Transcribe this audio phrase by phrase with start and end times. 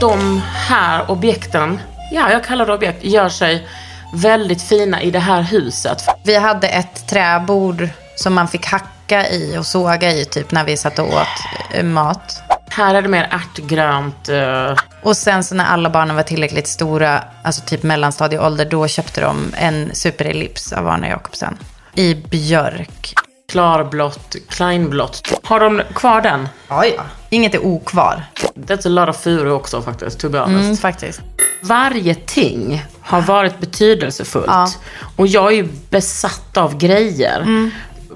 [0.00, 1.80] De här objekten,
[2.12, 3.68] ja jag kallar det objekt, gör sig
[4.14, 6.04] väldigt fina i det här huset.
[6.24, 10.76] Vi hade ett träbord som man fick hacka i och såga i typ när vi
[10.76, 11.26] satt och åt
[11.74, 12.42] eh, mat.
[12.70, 14.28] Här är det mer ärtgrönt.
[14.28, 19.20] eh, Och sen så när alla barnen var tillräckligt stora, alltså typ mellanstadieålder, då köpte
[19.20, 21.58] de en superellips av Arne Jacobsen.
[21.94, 23.14] I björk.
[23.48, 25.40] Klarblått, kleinblått.
[25.42, 26.48] Har de kvar den?
[26.68, 27.02] Ja, ja.
[27.30, 28.22] Inget är okvar.
[28.54, 30.64] That's a lot of furu också faktiskt, to be honest.
[30.64, 31.20] Mm, faktiskt.
[31.60, 34.46] Varje ting har varit betydelsefullt.
[34.46, 34.68] Ja.
[35.16, 37.40] Och jag är ju besatt av grejer.
[37.40, 37.70] Mm.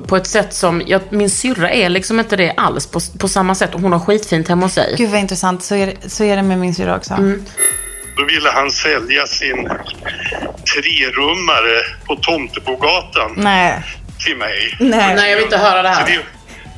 [0.06, 3.54] På ett sätt som, jag, min syrra är liksom inte det alls på, på samma
[3.54, 3.74] sätt.
[3.74, 4.94] Och hon har skitfint hemma hos sig.
[4.98, 5.62] Gud vad intressant.
[5.62, 7.14] Så är det, så är det med min syrra också.
[8.16, 9.68] Då ville han sälja sin
[10.74, 13.82] trerummare på Tomtebogatan Nej.
[14.24, 14.76] Till mig.
[14.80, 15.14] Nej.
[15.14, 16.04] Nej, jag vill inte höra det här.
[16.06, 16.18] Tre-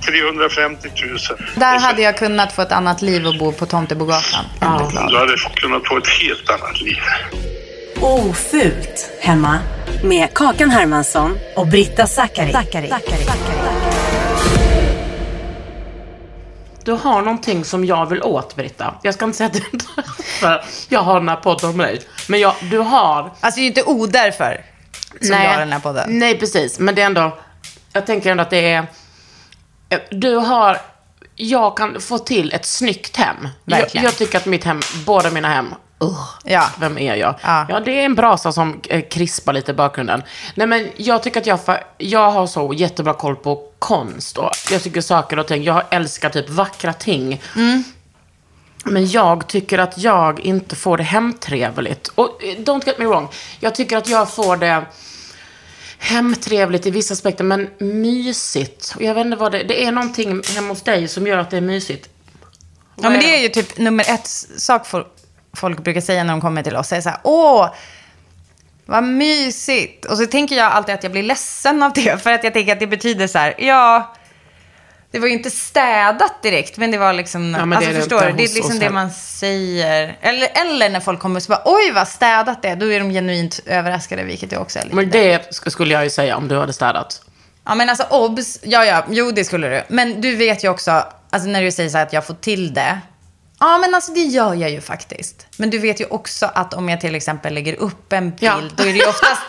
[0.07, 1.19] 350 000.
[1.57, 4.45] Där så- hade jag kunnat få ett annat liv och bo på Tomtebogatan.
[4.61, 5.11] Jätteglad.
[5.11, 6.97] Du hade kunnat få ett helt annat liv.
[8.01, 9.59] Ofult hemma
[10.03, 12.53] med Kakan Hermansson och Britta Zackari.
[16.85, 18.95] Du har någonting som jag vill åt, Britta.
[19.03, 19.85] Jag ska inte säga att du inte
[20.41, 22.01] för jag har den här podden med dig.
[22.29, 23.33] Men jag, du har...
[23.41, 24.61] Alltså det är ju inte odärför
[25.21, 26.19] som jag har den här podden.
[26.19, 26.79] Nej, precis.
[26.79, 27.39] Men det är ändå...
[27.93, 28.87] Jag tänker ändå att det är...
[30.11, 30.79] Du har...
[31.37, 33.49] Jag kan få till ett snyggt hem.
[33.65, 36.67] Jag, jag tycker att mitt hem, båda mina hem, uh, Ja.
[36.81, 37.35] vem är jag?
[37.43, 37.67] Ja.
[37.69, 37.81] Ja.
[37.81, 40.23] det är en brasa som eh, krispar lite i bakgrunden.
[40.55, 41.59] Nej, men jag tycker att jag,
[41.99, 45.63] jag har så jättebra koll på konst och jag tycker saker och ting.
[45.63, 47.43] Jag älskar typ vackra ting.
[47.57, 47.85] Mm.
[48.85, 52.09] Men jag tycker att jag inte får det hemtrevligt.
[52.09, 53.29] Och eh, don't get me wrong,
[53.61, 54.85] jag tycker att jag får det
[55.99, 58.93] hemtrevligt i vissa aspekter, men mysigt.
[58.97, 61.51] Och jag vet inte vad det Det är någonting hemma hos dig som gör att
[61.51, 62.09] det är mysigt.
[62.97, 65.07] Ja, men det är ju typ nummer ett sak folk,
[65.57, 66.93] folk brukar säga när de kommer till oss.
[66.93, 67.69] Är så här, åh,
[68.87, 70.05] vad mysigt.
[70.05, 72.19] Och så tänker jag alltid att jag blir ledsen av det.
[72.23, 74.15] För att jag tänker att det betyder så här, ja,
[75.15, 76.77] det var ju inte städat direkt.
[76.77, 78.27] Men det var liksom, Ja, men det alltså är det förstår du?
[78.31, 80.17] inte Det är liksom det man säger.
[80.21, 82.77] Eller, eller när folk kommer och så bara, oj vad städat det är.
[82.77, 84.97] Då är de genuint överraskade, vilket jag också är lite.
[84.97, 87.21] Men det sk- skulle jag ju säga om du hade städat.
[87.67, 89.83] Ja men alltså obs, ja ja, jo det skulle du.
[89.89, 92.75] Men du vet ju också, alltså när du säger så här att jag får till
[92.75, 92.99] det.
[93.61, 95.47] Ja men alltså det gör jag ju faktiskt.
[95.57, 98.55] Men du vet ju också att om jag till exempel lägger upp en bild, Ja.
[98.77, 99.43] då är det ju oftast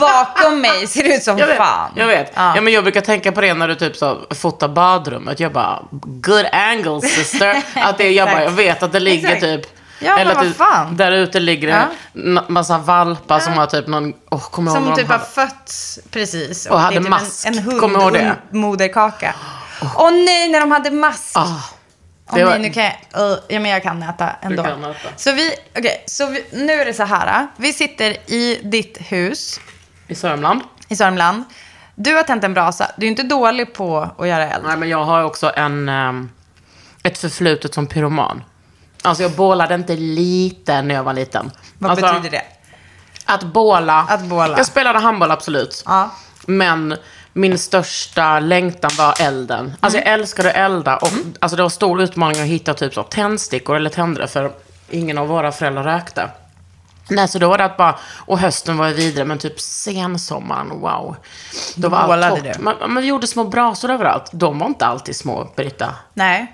[0.00, 1.56] bakom mig ser det ut som Jag vet.
[1.56, 1.90] fan.
[1.96, 2.32] Jag vet.
[2.34, 2.52] Ja.
[2.56, 2.60] Ja.
[2.60, 5.40] men jag brukar tänka på det när du typ så fotar badrummet.
[5.40, 7.62] Jag bara, good angle sister.
[7.74, 9.66] Att det, jag, bara, jag vet att det ligger typ
[10.00, 10.96] Ja, men att vad fan.
[10.96, 11.74] Där ute ligger det
[12.12, 12.20] Ja.
[12.22, 16.66] en massa valpar som har typ någon, oh, kommer Som typ har hade- fötts precis.
[16.66, 17.46] Och hade det är typ mask.
[17.46, 18.36] En, en hund, Kommer ihåg det?
[18.50, 19.34] moderkaka.
[19.96, 21.32] Åh nej, när de hade mask.
[21.34, 21.46] Ah,
[22.34, 24.62] Det var- nej, nu kan jag, uh, ja men jag kan äta ändå.
[24.62, 25.08] kan äta.
[25.16, 27.46] Så vi, okej, så vi, nu är det så här.
[27.56, 29.60] Vi sitter i ditt hus
[30.06, 30.60] I Sörmland.
[30.88, 31.44] i Sörmland.
[31.94, 32.90] Du har tänt en brasa.
[32.96, 34.64] Du är inte dålig på att göra eld.
[34.66, 36.30] Nej, men jag har också en, ehm,
[37.02, 38.44] ett förflutet som pyroman.
[39.02, 41.50] Alltså jag bålade inte lite när jag var liten.
[41.78, 42.42] Vad alltså, betyder det?
[43.24, 44.06] Att båla.
[44.08, 44.56] Att båla.
[44.56, 45.82] Jag spelade handboll, absolut.
[45.86, 46.10] Ja.
[46.46, 46.96] Men
[47.38, 49.74] min största längtan var elden.
[49.80, 50.96] Alltså jag älskade att elda.
[50.96, 51.08] Och,
[51.40, 54.28] alltså det var stor utmaning att hitta typ så tändstickor eller tändare.
[54.28, 54.52] För
[54.90, 56.30] ingen av våra föräldrar rökte.
[57.10, 60.68] Nej, så då var det att bara, och hösten var ju vidare, men typ sensommaren,
[60.80, 61.16] wow.
[61.76, 62.58] Då var allt torrt.
[62.58, 64.30] Men, men vi gjorde små brasor överallt.
[64.32, 65.94] De var inte alltid små, Britta.
[66.14, 66.52] Nej.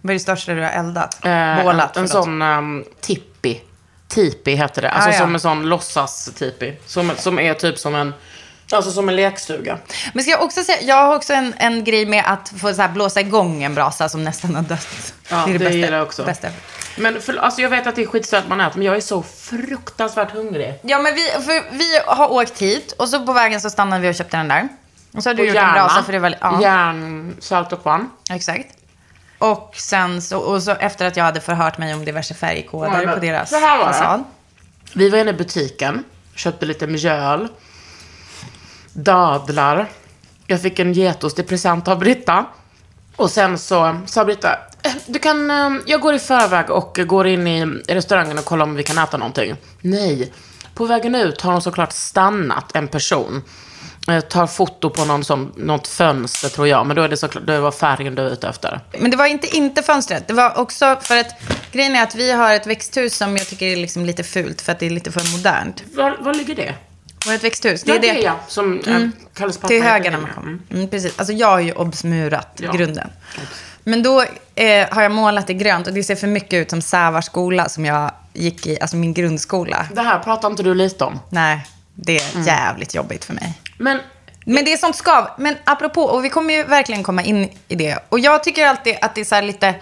[0.00, 1.24] Vad är det största du har eldat?
[1.24, 2.24] Eh, Bålat, en förlåt.
[2.24, 3.60] sån um, tippi.
[4.08, 4.90] Tipi heter det.
[4.90, 5.18] Alltså Ah, ja.
[5.18, 6.76] som en sån låtsas-tipi.
[6.86, 8.14] Som, som är typ som en,
[8.72, 9.78] alltså som en lekstuga.
[10.12, 12.82] Men ska jag också säga, jag har också en, en grej med att få så
[12.82, 15.14] här blåsa igång en brasa som nästan har dött.
[15.30, 16.24] Ja, det gillar jag också.
[16.24, 16.48] Bästa.
[16.96, 19.22] Men för, alltså jag vet att det är skitstört man äter, men jag är så
[19.22, 20.74] fruktansvärt hungrig.
[20.82, 21.30] Ja, men vi,
[21.70, 24.68] vi har åkt hit och så på vägen så stannade vi och köpte den där.
[25.14, 26.34] Och så har du Och gjort en brasa för det var...
[26.40, 28.10] Ja, Järn, salt och kvarn.
[28.30, 28.66] exakt.
[29.38, 33.12] Och sen så, och så efter att jag hade förhört mig om diverse färgkoder Ja,
[33.12, 33.92] på deras så här var det.
[33.92, 34.24] fasad.
[34.94, 36.04] Vi var inne i butiken,
[36.34, 37.48] köpte lite mjöl,
[39.04, 39.88] dadlar.
[40.46, 42.44] Jag fick en getost i present av Britta.
[43.16, 44.52] Och sen så sa Britta,
[44.82, 48.64] "Eh, du kan, eh, jag går i förväg och går in i restaurangen och kollar
[48.64, 49.56] om vi kan äta någonting.
[49.80, 50.32] Nej.
[50.74, 53.42] På vägen ut har de såklart stannat en person.
[54.08, 57.46] Eh, Tar foto på någon som, något fönster tror jag, men då är det såklart,
[57.46, 58.80] det var färgen du är ute efter.
[58.98, 60.28] Men det var inte, inte fönstret.
[60.28, 61.30] Det var också för att
[61.72, 64.72] grejen är att vi har ett växthus som jag tycker är liksom lite fult för
[64.72, 65.82] att det är lite för modernt.
[65.94, 66.74] Var, var ligger det?
[67.26, 69.12] Vårt växthus, Det är det, ja, som mm.
[69.34, 70.22] Kalles pappa Till höger när det.
[70.22, 70.48] man kommer.
[70.48, 70.62] Mm.
[70.70, 71.18] Mm, precis.
[71.18, 72.72] Alltså jag har ju obsmurat Ja.
[72.72, 73.10] grunden.
[73.84, 74.22] Men då
[74.54, 77.68] eh, har jag målat det grönt och det ser för mycket ut som Sävars skola
[77.68, 79.86] som jag gick i, alltså min grundskola.
[79.94, 81.20] Det här pratar inte du lite om.
[81.30, 82.46] Nej, det är Mm.
[82.46, 83.60] jävligt jobbigt för mig.
[83.78, 84.00] Men
[84.44, 85.28] Men det är sånt skav.
[85.38, 87.98] Men apropå, och vi kommer ju verkligen komma in i det.
[88.08, 89.74] Och jag tycker alltid att det är så här lite...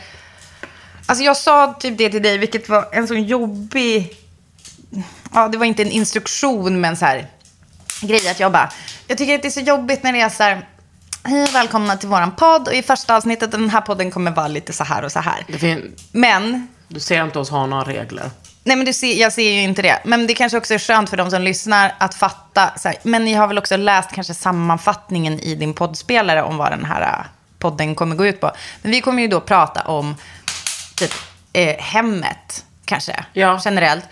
[1.06, 4.16] Alltså jag sa typ det till dig, vilket var en sån jobbig...
[5.34, 7.26] Ja, det var inte en instruktion, men så här
[8.00, 8.70] grej att jag bara...
[9.06, 10.66] Jag tycker att det är så jobbigt när det är så här...
[11.24, 12.68] Hej och välkomna till våran podd.
[12.68, 15.44] Och i första avsnittet, den här podden kommer vara lite så här och så här.
[16.12, 18.30] Men du ser inte oss ha några regler.
[18.64, 19.98] Nej, men du ser, jag ser ju inte det.
[20.04, 22.70] Men det kanske också är skönt för de som lyssnar att fatta.
[22.76, 26.72] Så här, men ni har väl också läst kanske sammanfattningen i din poddspelare om vad
[26.72, 27.26] den här äh,
[27.58, 28.50] podden kommer gå ut på.
[28.82, 30.16] Men vi kommer ju då prata om
[30.94, 31.12] typ
[31.52, 33.60] eh, hemmet, kanske, Ja.
[33.64, 34.04] generellt.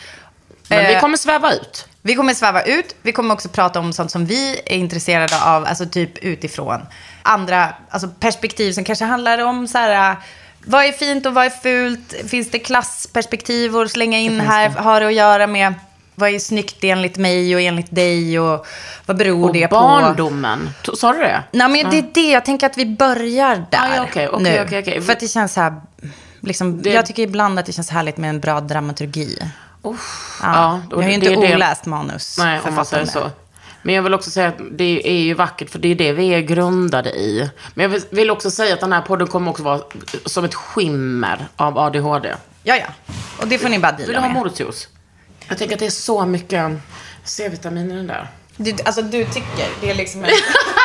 [0.69, 1.87] Men vi Eh, kommer sväva ut.
[2.03, 2.95] vi kommer sväva ut.
[3.03, 6.81] Vi kommer också prata om sånt som vi är intresserade av, alltså typ utifrån
[7.23, 10.17] andra alltså perspektiv som kanske handlar om så här,
[10.65, 12.15] vad är fint och vad är fult?
[12.29, 14.69] Finns det klassperspektiv att slänga in här?
[14.69, 15.75] Har det att göra med
[16.15, 18.67] vad är snyggt enligt mig och enligt dig och
[19.07, 19.75] vad beror Och det på?
[19.75, 20.71] barndomen.
[20.87, 21.43] T- Sa du det?
[21.53, 22.31] Nej, men det är det.
[22.31, 24.63] Jag tänker att vi börjar där Ah, ja, okej, okej, nu.
[24.65, 25.01] okej, okej.
[25.03, 25.75] För att det känns så här,
[26.41, 29.39] liksom, Det- jag tycker ibland att det känns härligt med en bra dramaturgi.
[29.85, 29.95] Ja,
[30.43, 32.39] Ja, jag har ju det inte det- oläst manus.
[32.39, 33.31] Nej, om man säger så.
[33.83, 36.29] Men jag vill också säga att det är ju vackert, för det är det vi
[36.35, 37.51] är grundade i.
[37.75, 39.81] Men jag vill- också säga att den här podden kommer också vara
[40.27, 42.35] som ett skimmer av ADHD.
[42.63, 42.87] Ja, ja.
[43.41, 44.89] Och det får ni bara Vill du ha morotsjuice?
[45.49, 46.73] Jag tänker att det är så mycket
[47.25, 48.29] C-vitamin i den där.
[48.57, 50.25] Du, alltså du tycker, det är liksom...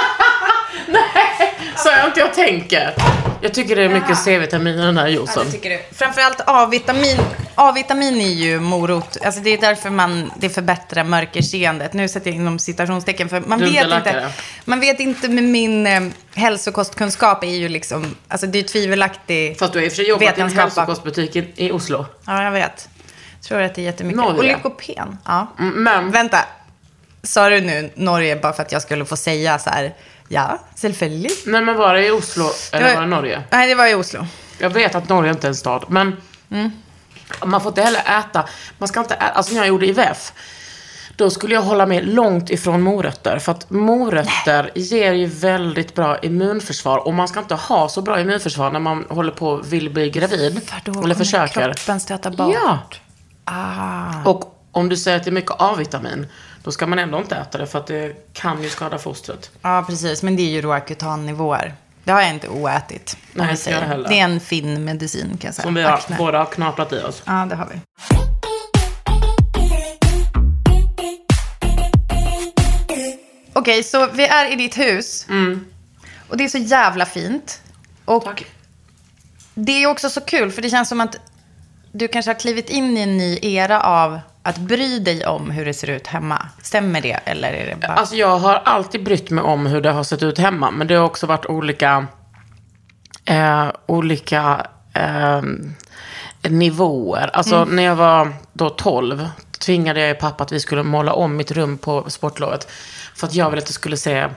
[1.90, 2.94] Så jag inte jag tänker.
[3.42, 5.46] Jag tycker det är mycket C-vitamin i den här juicen.
[5.46, 5.80] det tycker du.
[5.92, 7.18] Framförallt A-vitamin.
[7.56, 9.18] A-vitamin är ju morot.
[9.26, 11.94] Alltså det är därför man, det förbättrar mörkerseendet.
[11.94, 14.30] Nu sätter jag inom citationstecken för man Du vet inte.
[14.66, 16.02] Man vet inte med min eh,
[16.36, 20.10] hälsokostkunskap är ju liksom, alltså det är tvivelaktig Fast du har i och för sig
[20.10, 20.64] jobbat i en vetenskap.
[20.64, 22.06] hälsokostbutik i, i Oslo.
[22.26, 22.90] Ja, jag vet.
[23.48, 24.18] Tror att det är jättemycket.
[24.18, 24.38] Norge.
[24.38, 25.18] Och lykopen.
[25.26, 25.48] Ja.
[25.60, 26.46] Mm, Men Vänta.
[27.24, 29.94] Sa du nu Norge bara för att jag skulle få säga så här,
[30.30, 31.32] ja, självföljd.
[31.46, 33.44] Nej men var det i Oslo eller var det Norge?
[33.50, 34.26] Nej, det var i Oslo.
[34.58, 36.16] Jag vet att Norge inte är en stad, men
[36.52, 36.72] Mm.
[37.46, 38.46] man får inte heller äta,
[38.78, 40.34] man ska inte äta, alltså när jag gjorde IVF,
[41.16, 43.40] då skulle jag hålla mig långt ifrån morötter.
[43.40, 46.98] För att morötter ger ju väldigt bra immunförsvar.
[47.08, 50.10] Och man ska inte ha så bra immunförsvar när man håller på och vill bli
[50.10, 50.62] gravid.
[50.70, 51.74] För då eller försöker.
[51.74, 52.56] kroppen stöta bort.
[52.64, 52.80] Ja.
[53.46, 54.30] Ah.
[54.30, 56.28] Och om du säger att det är mycket A-vitamin,
[56.64, 59.52] då ska man ändå inte äta det för att det kan ju skada fostret.
[59.62, 60.24] Ja, precis.
[60.24, 61.74] Men det är ju då akutannivåer.
[62.04, 63.18] Det har jag inte oätit.
[63.34, 64.10] Nej, inte jag heller.
[64.10, 65.64] Det är en fin medicin kan jag säga.
[65.64, 66.16] Som vi har, Akne.
[66.18, 67.24] båda har knaprat i oss.
[67.26, 67.80] Ja, det har vi.
[73.54, 75.28] Okej, så vi är i ditt hus.
[76.30, 77.62] Och det är så jävla fint.
[78.06, 78.46] Och Tack.
[79.54, 81.16] det är också så kul, för det känns som att
[81.92, 85.66] du kanske har klivit in i en ny era av att bry dig om hur
[85.66, 86.46] det ser ut hemma.
[86.62, 87.94] Stämmer det, eller är det bara...
[87.94, 90.72] Alltså jag har alltid brytt mig om hur det har sett ut hemma.
[90.72, 92.08] Men det har också varit olika,
[93.26, 95.42] eh, olika eh,
[96.50, 97.30] nivåer.
[97.34, 99.30] Alltså när jag var då 12
[99.60, 102.72] tvingade jag pappa att vi skulle måla om mitt rum på sportlovet.
[103.16, 104.28] För att jag ville att det skulle se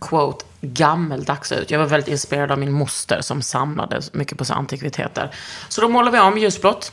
[0.00, 1.70] quote, gammeldags ut.
[1.70, 5.30] Jag var väldigt inspirerad av min moster som samlade mycket på så antikviteter.
[5.68, 6.92] Så då målade vi om ljusblått.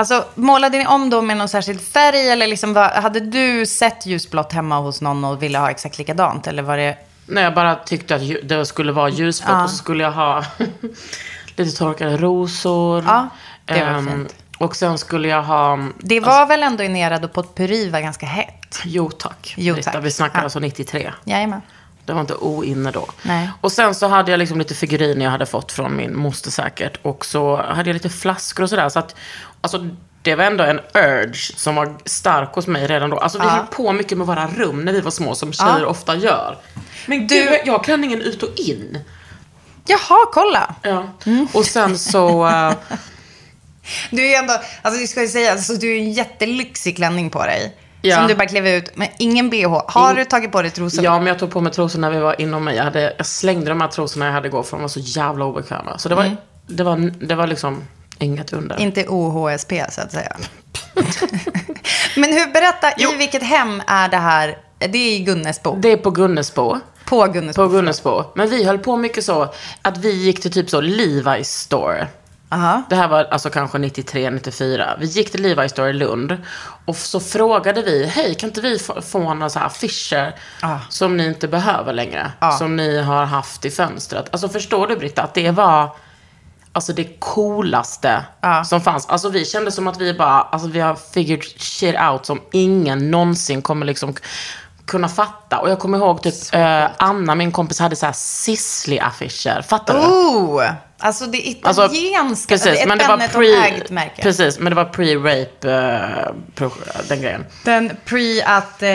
[0.00, 2.28] Alltså, målade ni om då med någon särskild färg?
[2.28, 6.46] Eller liksom, vad, hade du sett ljusblått hemma hos någon och ville ha exakt likadant?
[6.46, 6.96] Eller var det...
[7.26, 9.64] Nej, jag bara tyckte att det skulle vara ljusblått Ja.
[9.64, 10.44] och så skulle jag ha
[11.56, 13.04] lite torkade rosor.
[13.06, 13.28] Ja,
[13.64, 14.34] det var Ehm, fint.
[14.58, 15.78] Och sen skulle jag ha...
[15.98, 18.78] Det var väl ändå i Nerad och potpurri var ganska hett?
[18.84, 19.54] Jo tack.
[19.56, 19.96] Jo, tack.
[20.04, 20.42] Vi snackar Ja.
[20.44, 21.12] alltså 93.
[21.24, 21.60] Jajamän.
[22.04, 23.06] Det var inte oinne då.
[23.22, 23.50] Nej.
[23.60, 26.98] Och sen så hade jag liksom lite figuriner jag hade fått från min moster säkert.
[27.02, 28.88] Och så hade jag lite flaskor och sådär.
[28.88, 29.14] Så att,
[29.60, 29.88] alltså,
[30.22, 33.16] det var ändå en urge som var stark hos mig redan då.
[33.18, 33.50] Alltså vi Ja.
[33.50, 35.86] höll på mycket med våra rum när vi var små, som tjejer Ja.
[35.86, 36.58] ofta gör.
[37.06, 38.98] Men Du- du, jag har klänningen ut och in.
[39.86, 40.74] Jaha, kolla.
[40.82, 41.08] Ja.
[41.52, 42.46] Och sen så...
[42.48, 42.72] eh,
[44.10, 44.52] Du är ändå,
[44.82, 47.76] alltså det ska jag säga, alltså, du är en jättelyxig klänning på dig.
[48.02, 48.16] Ja.
[48.16, 49.82] Som du bara klev ut, men ingen bh.
[49.86, 51.04] Har In- du tagit på dig trosor?
[51.04, 52.76] Ja, men jag tog på mig trosor när vi var inom mig.
[52.76, 55.44] Jag, hade, jag slängde de här trosorna jag hade igår för de var så jävla
[55.44, 55.98] obekväma.
[55.98, 56.36] Så det var,
[56.66, 57.82] det var, det var liksom
[58.20, 58.80] inget under.
[58.80, 60.36] Inte OHSP så att säga.
[62.16, 63.12] men hur, berätta, Jo.
[63.12, 64.58] i vilket hem är det här?
[64.78, 65.76] Det är i Gunnesbo.
[65.76, 66.76] Det är på Gunnesbo.
[67.04, 67.62] På Gunnesbo.
[67.62, 68.24] På Gunnesbo.
[68.34, 72.06] Men vi höll på mycket så att vi gick till typ så Levi's store.
[72.52, 72.82] Aha.
[72.90, 74.96] Det här var alltså kanske 93, 94.
[75.00, 76.36] Vi gick till Levi's store i Lund.
[76.84, 80.78] Och så frågade vi, hej kan inte vi få, få några så här affischer Ah.
[80.88, 82.32] som ni inte behöver längre?
[82.38, 82.52] Ah.
[82.52, 84.28] Som ni har haft i fönstret.
[84.32, 85.90] Alltså förstår du Britta, att det var
[86.72, 88.64] alltså det coolaste Ja.
[88.64, 89.06] som fanns.
[89.06, 93.10] Alltså vi kände som att vi bara, alltså vi har figured shit out som ingen
[93.10, 94.14] någonsin kommer liksom
[94.86, 95.58] kunna fatta.
[95.58, 99.62] Och jag kommer ihåg typ eh, Anna, min kompis, hade så här Sisley-affischer.
[99.62, 100.00] Fattar du?
[100.00, 100.62] Oh!
[101.02, 102.54] Alltså det Alltså, italienska.
[102.54, 104.22] precis, ett men det var pre, märke.
[104.22, 106.68] precis, men det var pre-rape, eh,
[107.08, 107.46] den grejen.
[107.64, 108.88] Den pre att, eh,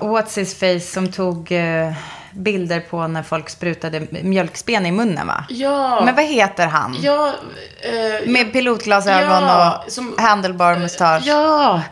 [0.00, 1.92] what's his face som tog eh,
[2.38, 5.44] bilder på när folk sprutade mjölkspen i munnen va?
[5.48, 6.04] Ja.
[6.04, 6.96] Men vad heter han?
[7.02, 7.34] Ja,
[7.80, 11.22] eh, Med pilotglasögon Ja, och som- handlebar mustasch.
[11.26, 11.82] ja.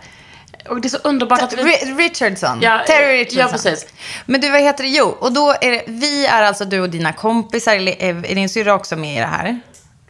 [0.69, 1.63] Och det är så underbart att vi...
[1.63, 2.59] Ri- Richardson.
[2.63, 3.39] Ja, Terry Richardson.
[3.41, 3.87] ja, precis.
[4.27, 4.91] Men du, vad heter det?
[4.91, 7.75] Jo, och då är det, vi är alltså du och dina kompisar.
[7.77, 9.61] Eller Är din syrra också med i det här?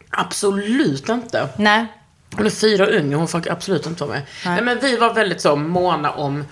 [0.09, 1.47] Absolut inte.
[1.57, 1.85] Nej.
[2.35, 4.21] Hon är fyra yngre, hon får absolut inte vara med.
[4.45, 4.61] Nej.
[4.61, 6.45] men vi var väldigt så måna om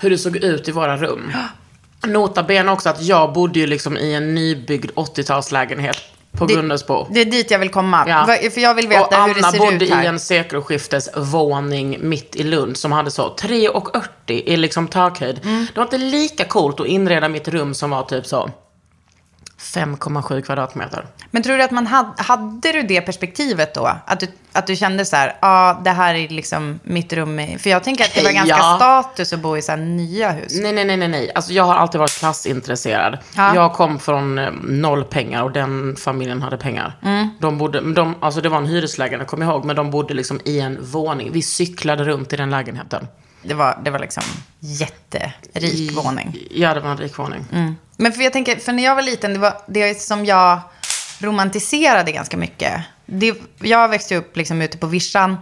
[0.00, 1.32] hur det såg ut i våra rum.
[2.08, 5.96] Nota bene också att jag bodde ju liksom i en nybyggd 80-talslägenhet
[6.32, 7.06] på Det- Gunnesbo.
[7.10, 8.04] Det är dit jag vill komma.
[8.08, 8.38] Ja.
[8.50, 10.04] För jag vill veta och hur Anna det ser bodde ut här.
[10.04, 15.40] i en sekelskiftesvåning mitt i Lund som hade så 3,80 i liksom takhöjd.
[15.44, 15.66] Mm.
[15.74, 18.50] Det var inte lika coolt att inreda mitt rum som var typ så
[19.60, 21.06] 5,7 kvadratmeter.
[21.30, 23.90] Men tror du att man hade, hade du det perspektivet då?
[24.06, 27.40] Att du, att du kände så här, ja, det här är liksom mitt rum.
[27.40, 28.76] i-" För jag tänker att det var ganska Ja.
[28.76, 30.52] status att bo i så nya hus.
[30.60, 31.32] Nej, nej, nej, nej, nej.
[31.34, 33.18] Alltså jag har alltid varit klassintresserad.
[33.36, 33.54] Ja.
[33.54, 36.96] Jag kom från eh, noll pengar och den familjen hade pengar.
[37.02, 37.28] Mm.
[37.40, 40.40] De bodde, de, alltså det var en hyreslägenhet, kommer jag ihåg, men de bodde liksom
[40.44, 41.32] i en våning.
[41.32, 43.06] Vi cyklade runt i den lägenheten.
[43.42, 44.22] Det var, det var liksom
[44.60, 46.38] jätterik våning.
[46.50, 47.44] Ja, det var en rik våning.
[47.96, 50.60] Men för jag tänker, för när jag var liten, det var det som jag
[51.18, 52.82] romantiserade ganska mycket.
[53.06, 55.36] Det, jag växte upp liksom ute på vischan.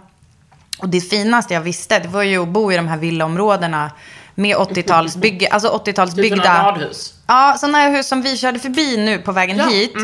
[0.79, 3.91] Och det finaste jag visste, det var ju att bo i de här villaområdena
[4.35, 6.35] med 80-talsbygge, alltså 80-talsbyggda.
[6.35, 7.13] Typ radhus.
[7.27, 9.95] Ja, sådana här hus som vi körde förbi nu på vägen Ja, hit.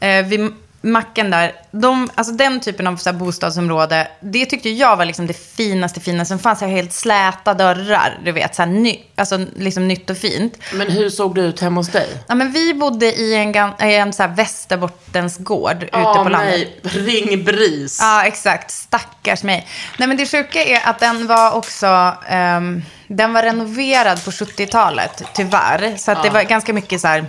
[0.00, 1.52] Eh, vid macken där.
[1.70, 6.00] De, alltså den typen av så här, bostadsområde, det tyckte jag var liksom det finaste
[6.00, 6.60] fina som fanns.
[6.60, 8.54] Har helt släta dörrar, du vet.
[8.54, 10.58] Så här, ny, alltså liksom nytt och fint.
[10.72, 12.08] Men hur såg det ut hemma hos dig?
[12.28, 13.56] Ja, men vi bodde i en,
[13.88, 16.68] i en så här Västerbottens gård ute Ja, på landet.
[16.82, 16.92] nej.
[16.92, 17.98] Ring BRIS.
[18.00, 18.70] Ja, exakt.
[18.70, 19.66] Stackars mig.
[19.98, 22.14] Nej, men det sjuka är att den var också...
[22.28, 25.96] ehm, den var renoverad på 70-talet, tyvärr.
[25.96, 27.24] Så att det var ganska mycket så här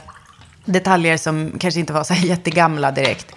[0.65, 3.35] detaljer som kanske inte var så här jättegamla direkt.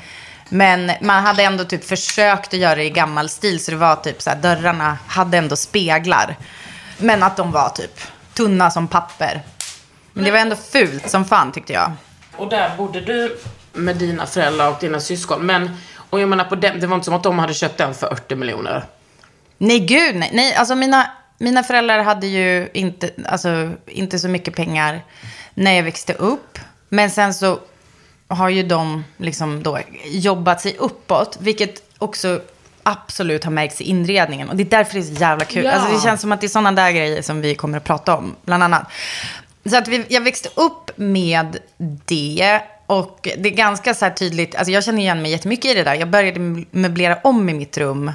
[0.49, 3.65] Men man hade ändå typ försökt att göra det i gammal stil.
[3.65, 6.37] Så det var typ så här, dörrarna hade ändå speglar.
[6.99, 8.01] Men att de var typ
[8.35, 9.43] tunna som papper.
[10.13, 11.93] Men det var ändå fult som fan tyckte jag.
[12.37, 13.39] Och där bodde du
[13.73, 15.47] med dina föräldrar och dina syskon.
[15.47, 15.71] Men,
[16.11, 18.13] och jag menar på den, det var inte som att de hade köpt den för
[18.13, 18.85] 80 miljoner.
[19.59, 20.31] Nej, gud nej.
[20.33, 25.05] nej alltså mina, mina föräldrar hade ju inte, alltså, inte så mycket pengar
[25.55, 26.59] när jag växte upp.
[26.89, 27.59] Men sen så
[28.29, 32.41] har ju de liksom då jobbat sig uppåt, vilket också
[32.83, 34.49] absolut har märkts i inredningen.
[34.49, 35.65] Och det är därför det är så jävla kul.
[35.65, 35.73] Ja.
[35.73, 38.17] Alltså, det känns som att det är sådana där grejer som vi kommer att prata
[38.17, 38.83] om, bland annat.
[39.65, 41.59] Så att vi, jag växte upp med
[42.05, 42.61] det.
[42.87, 45.85] Och det är ganska så här tydligt, alltså jag känner igen mig jättemycket i det
[45.85, 45.95] där.
[45.95, 48.13] Jag började möblera om i mitt rum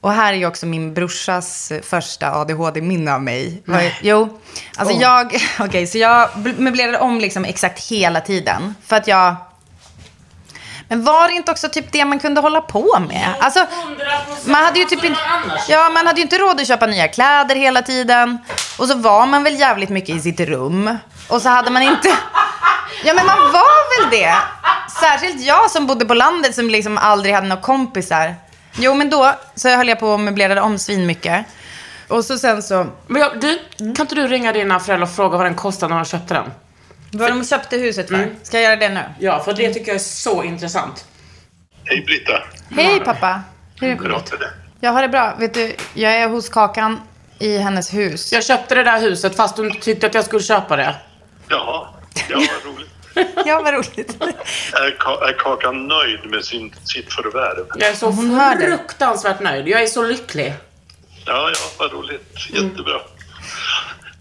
[0.00, 3.62] Och här är ju också min brorsas första ADHD-minne av mig.
[3.64, 4.40] Var, jo,
[4.76, 6.28] alltså jag, okej, så jag
[6.58, 8.74] möblerade om liksom exakt hela tiden.
[8.86, 9.36] För att jag,
[10.88, 13.34] men var det inte också typ det man kunde hålla på med?
[13.40, 13.66] Alltså,
[14.44, 15.20] man hade ju typ inte,
[15.68, 18.38] ja, man hade ju inte råd att köpa nya kläder hela tiden.
[18.78, 20.98] Och så var man väl jävligt mycket i sitt rum.
[21.28, 22.08] Och så hade man inte,
[23.04, 24.34] ja men man var väl det.
[25.00, 28.34] Särskilt jag som bodde på landet som liksom aldrig hade några kompisar.
[28.78, 31.46] Jo, men då så höll jag på och möblerade om svin mycket.
[32.08, 32.86] Och så sen så...
[33.06, 36.00] Men jag, du, kan inte du ringa dina föräldrar och fråga vad den kostade när
[36.00, 36.50] de köpte den?
[37.12, 38.28] Vad de köpte huset för.
[38.42, 39.02] Ska jag göra det nu?
[39.18, 41.04] Ja, för det tycker jag är så intressant.
[41.84, 42.42] Hej Britta.
[42.70, 43.42] Hej pappa.
[43.80, 44.50] Hur låter det?
[44.80, 45.34] Jag har det bra.
[45.38, 47.00] Vet du, jag är hos Kakan
[47.38, 48.32] i hennes hus.
[48.32, 50.94] Jag köpte det där huset fast du inte tyckte att jag skulle köpa det.
[51.48, 51.88] Jaha,
[52.28, 52.89] ja vad roligt.
[53.46, 54.22] Ja, vad roligt.
[54.72, 57.66] Är, Ka- är Kakan nöjd med sin, sitt förvärv?
[57.78, 59.68] Jag är så Hon fruktansvärt nöjd.
[59.68, 60.54] Jag är så lycklig.
[61.26, 62.34] Ja, ja, vad roligt.
[62.50, 63.00] Jättebra.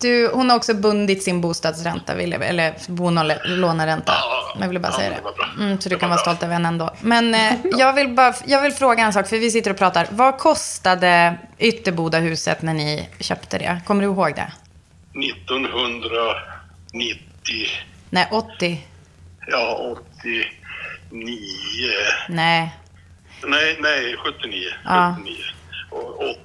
[0.02, 4.12] Du, hon har också bundit sin bostadsränta, vill jag, eller bolåneränta.
[4.16, 5.64] Ja, Men jag ville bara ja, säga det.
[5.64, 6.90] Mm, så du kan var vara stolt över henne ändå.
[7.02, 10.08] Men eh, jag, vill bara, jag vill fråga en sak, för vi sitter och pratar.
[10.12, 13.82] Vad kostade Ytterbodahuset när ni köpte det?
[13.86, 14.52] Kommer du ihåg det?
[15.20, 17.68] 1990,
[18.10, 18.86] Nej, 80?
[19.48, 19.76] ja
[20.20, 21.38] 89,
[22.30, 22.76] Nej.
[23.44, 25.16] nej, nej 79, Ja.
[25.20, 25.36] 79.
[25.92, 26.38] Och 80,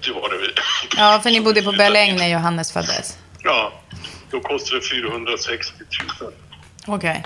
[0.00, 0.52] 80 var det väl.
[0.96, 3.18] Ja, för ni bodde på Berläng när Johannes föddes.
[3.42, 3.72] Ja,
[4.30, 5.72] då kostade det 460
[6.20, 6.32] 000.
[6.86, 7.24] Okej.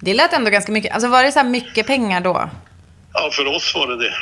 [0.00, 0.92] Det lät ändå ganska mycket.
[0.92, 2.50] Alltså var det så här mycket pengar då?
[3.12, 4.14] Ja, för oss var det det.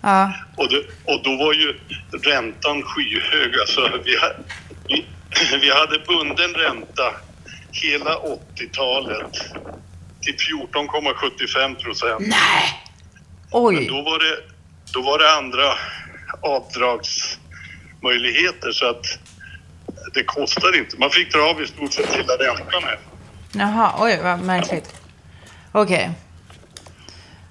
[0.00, 0.32] Ja.
[0.56, 1.80] Och, det, och då var ju
[2.24, 3.54] räntan skyhög.
[3.60, 4.16] Alltså, vi,
[4.88, 5.06] vi,
[5.60, 7.14] vi hade bunden ränta
[7.72, 9.32] hela 80-talet
[10.20, 12.20] till 14,75 procent.
[12.20, 12.32] Men
[13.50, 13.86] Oj.
[13.86, 14.36] då var, det,
[14.92, 15.64] då var det andra
[16.42, 19.04] avdragsmöjligheter så att
[20.14, 20.96] det kostade inte.
[20.98, 22.98] Man fick dra av i stort sett hela räntan här.
[23.52, 24.94] Jaha, oj vad märkligt.
[25.72, 26.10] Okej.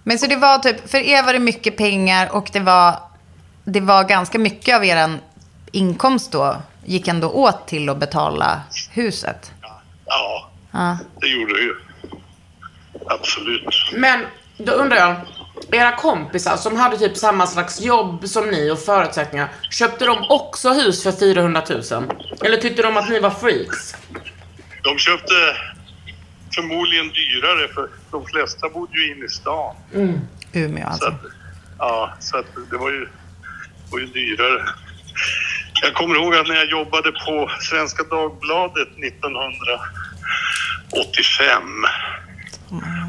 [0.03, 2.95] Men så det var typ, för er var det mycket pengar och det var,
[3.63, 5.19] det var ganska mycket av er
[5.71, 9.51] inkomst då gick ändå åt till att betala huset.
[10.07, 10.97] Ja, Ja.
[11.21, 11.75] det gjorde det ju.
[13.07, 13.67] Absolut.
[13.95, 14.25] Men
[14.57, 15.15] då undrar jag,
[15.71, 20.69] era kompisar som hade typ samma slags jobb som ni och förutsättningar, köpte de också
[20.69, 21.81] hus för 400 000?
[22.45, 23.95] Eller tyckte de att ni var freaks?
[24.83, 25.33] De köpte
[26.55, 29.75] förmodligen dyrare för de flesta bodde ju inne i stan.
[30.53, 31.07] Umeå Så alltså.
[31.07, 31.21] att,
[31.79, 33.09] ja, så att det var ju,
[33.91, 34.65] var ju dyrare.
[35.81, 41.85] Jag kommer ihåg att när jag jobbade på Svenska Dagbladet 1985,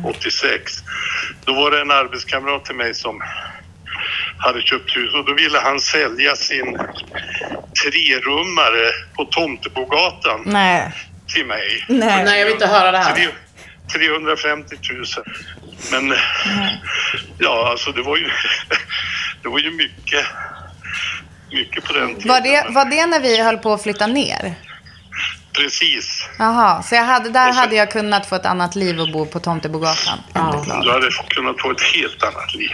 [0.05, 0.73] 86,
[1.45, 3.23] då var det en arbetskamrat till mig som
[4.39, 6.79] hade köpt hus och då ville han sälja sin
[7.83, 10.93] trerummare på Tomtebogatan Nej.
[11.35, 11.85] till mig.
[11.89, 12.25] Nej.
[12.25, 13.15] Nej, jag vill inte höra det här.
[13.15, 13.29] Tre-
[13.93, 15.05] 350 000.
[15.93, 16.15] Men
[17.39, 18.25] ja, alltså det var ju,
[19.43, 20.27] det var ju mycket,
[21.53, 22.29] mycket på den tiden.
[22.29, 24.55] Var det, var det när vi höll på att flytta ner?
[25.53, 26.29] Precis.
[26.39, 29.41] Jaha, så jag hade, där hade jag kunnat få ett annat liv och bo på
[29.41, 30.19] Tomtebogatan.
[30.35, 30.65] Ja.
[30.83, 32.71] Du hade kunnat få ett helt annat liv.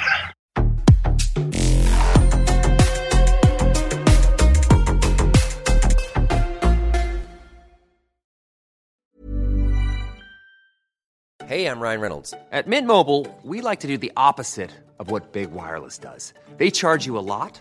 [11.47, 12.33] Hey, I'm Ryan Reynolds.
[12.53, 16.33] At Mint Mobile, we like to do the opposite of what Big Wireless does.
[16.57, 17.61] They charge you a lot,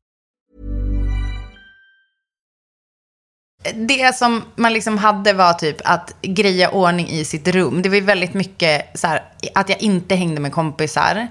[3.75, 7.81] Det som man liksom hade var typ att greja ordning i sitt rum.
[7.81, 9.23] Det var ju väldigt mycket så här,
[9.55, 11.27] att jag inte hängde med kompisar.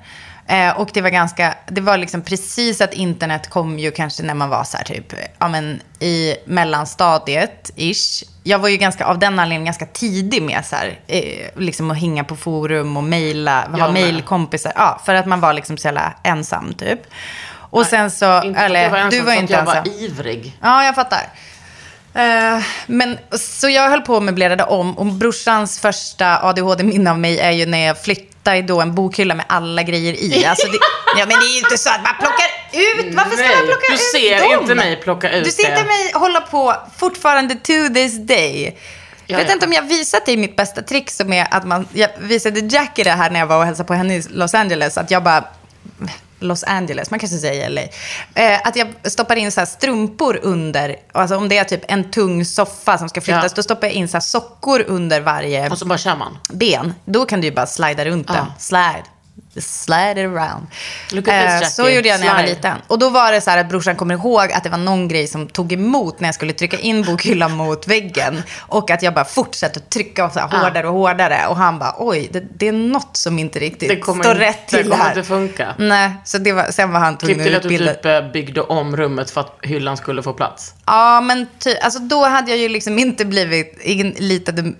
[0.51, 4.35] Eh, och det var ganska, det var liksom precis att internet kom ju kanske när
[4.35, 8.25] man var så här typ, ja men i mellanstadiet ish.
[8.43, 12.01] Jag var ju ganska, av den anledningen ganska tidig med så här, eh, liksom att
[12.01, 14.73] hänga på forum och mejla, ha mejlkompisar.
[14.77, 17.01] Ja, för att man var liksom så jävla ensam typ.
[17.53, 19.85] Och sen så, eller jag var ensam, du var inte jag ensam.
[19.85, 20.59] var ivrig.
[20.61, 21.23] Ja, jag fattar.
[22.15, 24.99] Eh, men, så jag höll på och möblerade om.
[24.99, 29.45] Och brorsans första ADHD-minne av mig är ju när jag flyttade då en bokhylla med
[29.49, 30.45] alla grejer i.
[30.47, 30.79] Alltså det,
[31.19, 33.15] ja, men det är ju inte så att man plockar ut.
[33.15, 34.61] Varför ska Nej, man plocka du ut ser dem?
[34.63, 35.69] inte mig plocka ut Du ser det.
[35.71, 38.79] inte mig hålla på fortfarande to this day.
[39.27, 42.09] Jag vet inte om jag visat dig mitt bästa trick som är att man, jag
[42.21, 44.99] visade Jackie det här när jag var och hälsade på henne i Los Angeles.
[44.99, 45.45] Att jag bara,
[46.41, 47.81] Los Angeles, man kanske säger LA.
[48.35, 52.45] Eh, att jag stoppar in så strumpor under, alltså om det är typ en tung
[52.45, 53.57] soffa som ska flyttas, Ja.
[53.57, 56.39] då stoppar jag in så sockor under varje Och så bara kör man.
[56.53, 56.95] ben.
[57.05, 58.47] Då kan du ju bara slida runt den.
[58.59, 59.03] Slide.
[59.61, 60.67] Slide it around.
[61.29, 62.77] Eh, så gjorde jag när jag var liten.
[62.87, 65.27] Och då var det så här att brorsan kommer ihåg att det var någon grej
[65.27, 68.43] som tog emot när jag skulle trycka in bokhyllan mot väggen.
[68.59, 71.47] Och att jag bara fortsatte att trycka så här hårdare och hårdare.
[71.49, 74.69] Och han bara, oj, det, det är något som inte riktigt Det kommer, står rätt
[74.71, 75.09] det till kommer här.
[75.17, 75.75] inte funka.
[75.79, 77.95] Nej, så det var, sen var han tvungen Klipp till att att du utbilda.
[77.95, 80.75] typ eh, byggde om rummet för att hyllan skulle få plats.
[80.87, 84.73] Ja, men ty, alltså då hade jag ju liksom inte blivit, ingen litade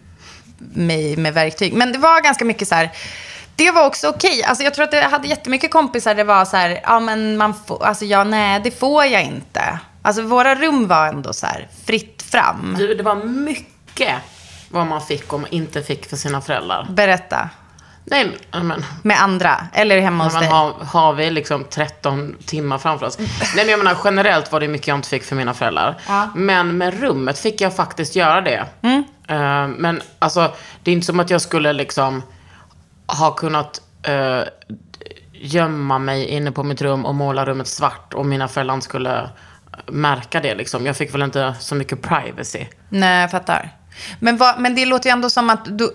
[0.59, 1.73] mig med verktyg.
[1.73, 2.91] Men det var ganska mycket så här,
[3.65, 4.43] det var också okej.
[4.45, 7.55] Alltså jag tror att jag hade jättemycket kompisar, det var så här, ja men man
[7.67, 9.79] får, alltså ja nej, det får jag inte.
[10.03, 12.75] Alltså våra rum var ändå så här, fritt fram.
[12.79, 14.15] Du, det var mycket
[14.69, 16.87] vad man fick och man inte fick för sina föräldrar.
[16.91, 17.49] Berätta.
[18.05, 20.51] Nej, men- Med andra, eller hemma hos men dig.
[20.51, 23.19] har, har vi liksom 13 timmar framför oss.
[23.19, 25.97] Nej, men jag menar generellt var det mycket jag inte fick för mina föräldrar.
[26.09, 26.29] Ja.
[26.35, 28.65] Men med rummet fick jag faktiskt göra det.
[28.83, 29.05] Mm.
[29.29, 32.23] Eh, men alltså, det är inte som att jag skulle liksom
[33.19, 34.41] ha kunnat eh,
[35.33, 39.31] gömma mig inne på mitt rum och måla rummet svart och mina föräldrar skulle
[39.87, 40.87] märka det liksom.
[40.87, 42.67] Jag fick väl inte så mycket privacy.
[42.89, 43.77] Nej, jag fattar.
[44.21, 45.91] Men, vad, men det låter ju ändå som att du,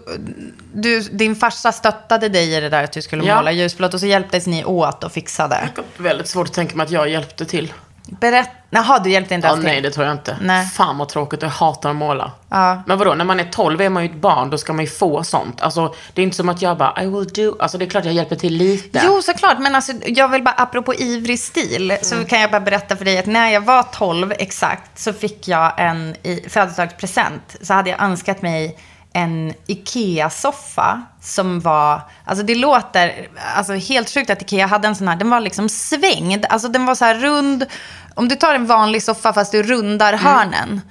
[0.73, 3.35] du, din farsa stöttade dig i det där att du skulle Ja.
[3.35, 5.69] måla ljusblått och så hjälptes ni åt och fixade.
[5.75, 7.73] Jag har väldigt svårt att tänka mig att jag hjälpte till.
[8.07, 8.51] Berätta.
[8.69, 9.69] Jaha, du hjälpte inte Ja, alls till?
[9.69, 10.37] nej, det tror jag inte.
[10.41, 10.65] Nej.
[10.67, 12.31] Fan vad tråkigt, jag hatar att måla.
[12.49, 12.83] Ja.
[12.87, 14.91] Men vadå, när man är 12 är man ju ett barn, då ska man ju
[14.91, 15.61] få sånt.
[15.61, 18.05] Alltså, det är inte som att jag bara, I will do, alltså det är klart
[18.05, 19.01] jag hjälper till lite.
[19.05, 19.59] Jo, såklart.
[19.59, 22.27] Men alltså, jag vill bara, apropå ivrig stil, så Mm.
[22.27, 25.71] kan jag bara berätta för dig att när jag var 12 exakt, så fick jag
[25.77, 27.55] en i födelsedagspresent.
[27.61, 28.77] Så hade jag önskat mig
[29.15, 35.07] en Ikea-soffa som var, alltså det låter alltså helt sjukt att Ikea hade en sån
[35.07, 36.45] här, den var liksom svängd.
[36.49, 37.65] Alltså den var så här rund,
[38.13, 40.25] om du tar en vanlig soffa fast du rundar Mm.
[40.25, 40.81] hörnen.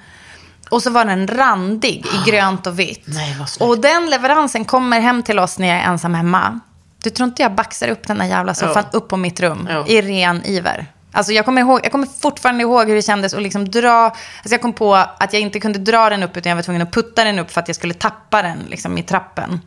[0.69, 3.03] Och så var den randig i grönt och vitt.
[3.07, 3.37] Nej.
[3.59, 6.59] Och den leveransen kommer hem till oss när jag är ensam hemma.
[7.03, 8.97] Du tror inte jag baxar upp den där jävla soffan Jo.
[8.97, 9.83] upp på mitt rum Jo.
[9.87, 10.85] i ren iver?
[11.15, 14.05] Alltså jag kommer, ihåg, jag kommer fortfarande ihåg hur det kändes att liksom dra...
[14.05, 16.81] Alltså jag kom på att jag inte kunde dra den upp utan jag var tvungen
[16.81, 19.61] att putta den upp för att jag skulle tappa den liksom, i trappen.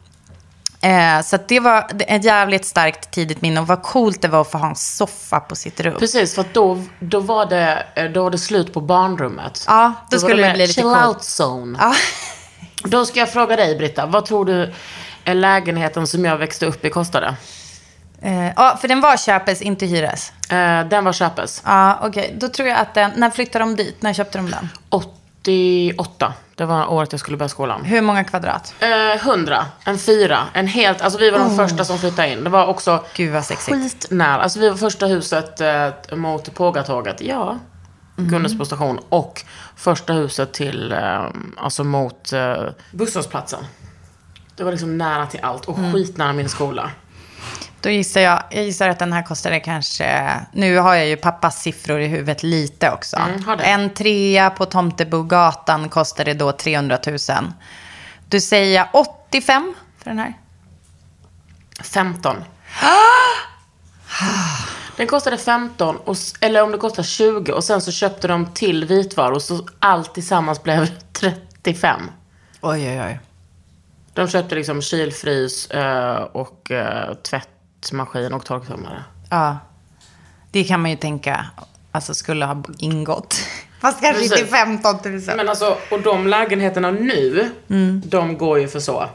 [0.81, 4.51] Eh, så det var ett jävligt starkt tidigt minne och vad coolt det var att
[4.51, 5.95] få ha en soffa på sitt rum.
[5.99, 9.65] Precis, för då, då, var det, då var det slut på barnrummet.
[9.67, 11.07] Ja, då var skulle det mer bli lite chill coolt.
[11.07, 11.79] out zone.
[11.81, 11.95] Ja.
[12.85, 14.07] Då ska jag fråga dig, Britta.
[14.07, 14.75] Vad tror du
[15.25, 17.37] är lägenheten som jag växte upp i kostade?
[18.23, 20.33] Eh, ja, för den var köpes, inte hyres.
[20.51, 21.63] Eh, den var köpes.
[21.67, 22.35] Ja, okej.
[22.41, 23.11] Då tror jag att den...
[23.17, 24.03] När flyttade de dit?
[24.03, 24.69] När köpte de den?
[25.43, 26.33] 88.
[26.55, 27.85] Det var året jag skulle börja skolan.
[27.85, 28.75] Hur många kvadrat?
[28.81, 29.67] Eh, 100.
[29.85, 30.39] En fyra.
[30.53, 32.45] En helt, alltså vi var de första som flyttade in.
[32.45, 33.01] Det var också Oh.
[33.15, 33.77] Gud vad sexigt.
[33.77, 34.43] skitnära.
[34.43, 37.21] Alltså vi var första huset eh, mot Pågatåget.
[37.21, 37.57] Ja.
[38.19, 38.31] Mm.
[38.31, 39.01] Gunnesbo station.
[39.09, 39.45] Och
[39.77, 41.25] första huset till, eh,
[41.57, 42.55] alltså mot eh,
[42.93, 43.61] busshållplatsen.
[44.57, 45.93] Det var liksom nära till allt och Mm.
[45.93, 46.91] skitnära min skola.
[47.81, 51.63] Då gissar jag, jag gissar att den här kostade kanske, nu har jag ju pappas
[51.63, 53.17] siffror i huvudet lite också.
[53.17, 53.61] Mm.
[53.61, 57.19] En trea på Tomtebogatan kostade då 300 000.
[58.29, 60.35] Du säger jag 85 för den här?
[61.83, 62.37] 15.
[64.97, 68.85] Den kostade 15, och, eller om det kostar 20 och sen så köpte de till
[68.85, 72.01] vitvaror så allt tillsammans blev 35.
[72.61, 73.21] Oj, oj, oj.
[74.15, 75.69] De köpte liksom kylfrys
[76.33, 77.15] och eh,
[77.81, 79.05] tvättmaskin och torktumlare.
[79.31, 79.57] Ja,
[80.51, 81.47] det kan man ju tänka,
[81.93, 83.35] alltså skulle ha ingått.
[83.81, 84.51] Fast kanske inte Precis.
[84.51, 85.21] 15 000.
[85.37, 88.03] Men alltså, och de lägenheterna nu, Mm.
[88.07, 89.09] de går ju för så.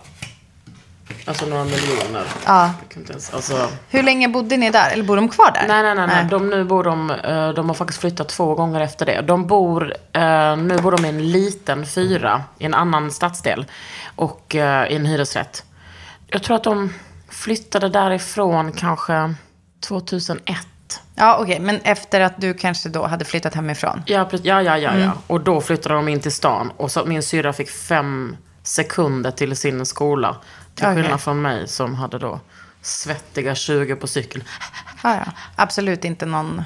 [1.26, 2.24] Alltså några miljoner.
[2.46, 2.72] Ja.
[3.10, 4.90] Ens, alltså, Hur länge bodde ni där?
[4.92, 5.68] Eller bor de kvar där?
[5.68, 6.08] nej, nej, nej.
[6.08, 6.26] nej.
[6.30, 9.22] De, nu bor de, eh, de har faktiskt flyttat två gånger efter det.
[9.22, 13.66] De bor, eh, nu bor de i en liten fyra i en annan stadsdel.
[14.16, 15.64] Och eh, i en hyresrätt.
[16.28, 16.94] Jag tror att de
[17.44, 19.34] flyttade därifrån kanske
[19.80, 20.58] 2001.
[21.16, 21.60] Ja, okej.
[21.60, 24.04] Men efter att du kanske då hade flyttat hemifrån?
[24.06, 25.02] Ja, ja, ja, ja, Mm.
[25.02, 25.12] ja.
[25.28, 26.72] Och då flyttade de in till stan.
[26.78, 30.36] Och så min syrra fick fem sekunder till sin skola.
[30.76, 30.96] Till Okej.
[31.04, 32.40] skillnad från mig som hade då
[32.82, 34.44] svettiga 20 på cykeln.
[35.04, 35.32] Ja, ja.
[35.56, 36.64] Absolut inte någon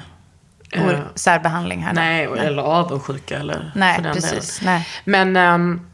[0.72, 1.94] or- särbehandling här.
[1.94, 2.00] då.
[2.00, 4.58] Nej, eller avundsjuka eller Nej, för den precis.
[4.58, 4.74] delen.
[4.74, 4.88] Nej.
[5.04, 5.86] Men ehm,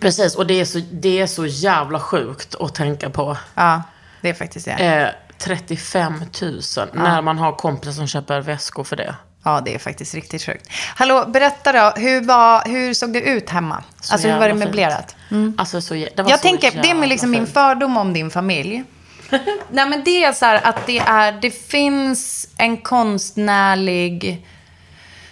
[0.00, 3.36] precis, och det är, så, det är så jävla sjukt att tänka på.
[3.54, 3.82] Ja,
[4.22, 4.72] det är faktiskt det.
[4.72, 5.08] Eh,
[5.38, 6.60] 35 000
[6.92, 9.14] när man har kompisar som köper väskor för det.
[9.44, 10.68] Ja, det är faktiskt riktigt sjukt.
[10.96, 12.00] Hallå, berätta då.
[12.00, 13.82] Hur, var, hur såg det ut hemma?
[14.00, 15.16] Så alltså, hur var det möblerat?
[15.28, 15.60] fint.
[15.60, 18.84] Alltså, så, det var Jag så tänker, det är liksom min fördom om din familj.
[19.70, 24.46] Nej, men det är så här att det är, det finns en konstnärlig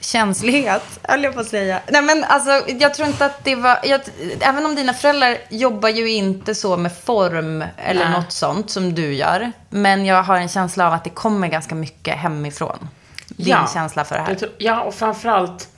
[0.01, 1.81] känslighet, höll jag på att säga.
[1.89, 3.79] Nej, men alltså, jag tror inte att det var...
[3.85, 4.01] Jag,
[4.41, 8.13] även om dina föräldrar jobbar ju inte så med form eller Nej.
[8.13, 9.53] något sånt som du gör.
[9.69, 12.89] Men jag har en känsla av att det kommer ganska mycket hemifrån.
[13.29, 14.35] Din känsla för det här.
[14.35, 15.69] Tror- Ja, och framförallt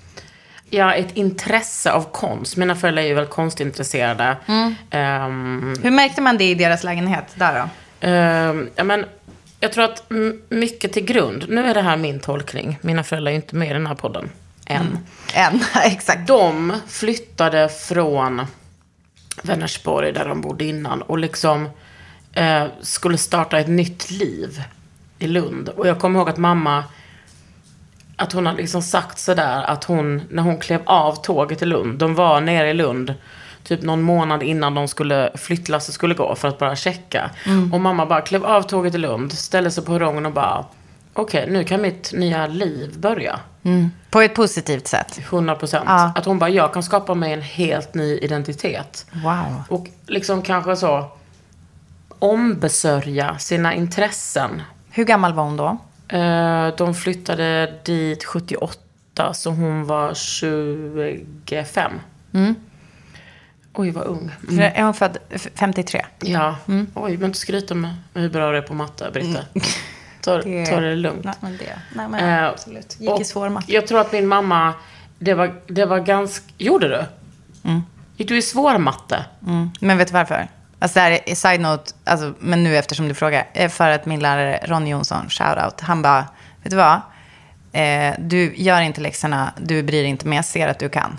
[0.70, 2.56] ja, ett intresse av konst.
[2.56, 4.36] Mina föräldrar är ju väl konstintresserade.
[4.46, 4.74] Mm.
[4.90, 7.68] Ehm, Hur märkte man det i deras lägenhet där då?
[8.08, 9.04] ehm, ja, men,
[9.62, 10.10] jag tror att
[10.48, 13.70] mycket till grund, nu är det här min tolkning, mina föräldrar är ju inte med
[13.70, 14.30] i den här podden
[14.66, 14.98] än.
[15.34, 16.26] En, exakt.
[16.26, 18.46] De flyttade från
[19.42, 21.68] Vänersborg, där de bodde innan, och liksom
[22.32, 24.62] eh, skulle starta ett nytt liv
[25.18, 25.68] i Lund.
[25.68, 26.84] Och jag kommer ihåg att mamma,
[28.16, 31.98] att hon hade liksom sagt sådär att hon, när hon klev av tåget i Lund,
[31.98, 33.14] de var nere i Lund
[33.64, 37.30] typ någon månad innan de skulle, flyttlasset skulle gå för att bara checka.
[37.46, 37.72] Mm.
[37.72, 40.64] Och mamma bara klev av tåget i Lund, ställde sig på perrongen och bara,
[41.12, 43.40] okej nu kan mitt nya liv börja.
[43.64, 43.90] Mm.
[44.10, 45.18] På ett positivt sätt.
[45.30, 45.84] 100 procent.
[45.88, 46.12] Ja.
[46.14, 49.06] Att hon bara, jag kan skapa mig en helt ny identitet.
[49.12, 49.62] Wow.
[49.68, 51.06] Och liksom kanske så
[52.18, 54.62] ombesörja sina intressen.
[54.90, 55.76] Hur gammal var hon då?
[56.16, 61.92] Eh, De flyttade dit 78, så hon var 25.
[62.34, 62.54] Mm.
[63.74, 64.30] Oj, vad ung.
[64.48, 66.04] För är hon född f- 53?
[66.20, 66.56] Ja.
[66.68, 66.86] Mm.
[66.94, 69.40] Oj, men inte skryta med hur bra du är på matte, Britta.
[70.20, 71.24] Ta, Det- ta det lugnt.
[71.24, 72.96] Nej, men det, nej, men Eh, absolut.
[73.00, 73.72] Gick i svår matte.
[73.72, 74.74] Jag tror att min mamma,
[75.18, 76.44] det var, det var ganska...
[76.58, 77.04] Gjorde du?
[77.68, 77.82] Mm.
[78.16, 79.24] Gick du i svår matte?
[79.46, 79.70] Mm.
[79.80, 80.48] Men vet du varför?
[80.78, 83.68] Alltså det här är side note, alltså, men nu eftersom du frågar.
[83.68, 86.26] För att min lärare Ronny Jonsson, shout out, han bara,
[86.62, 87.00] vet du vad?
[87.72, 91.18] Eh, du gör inte läxorna, du bryr dig inte, men jag ser att du kan.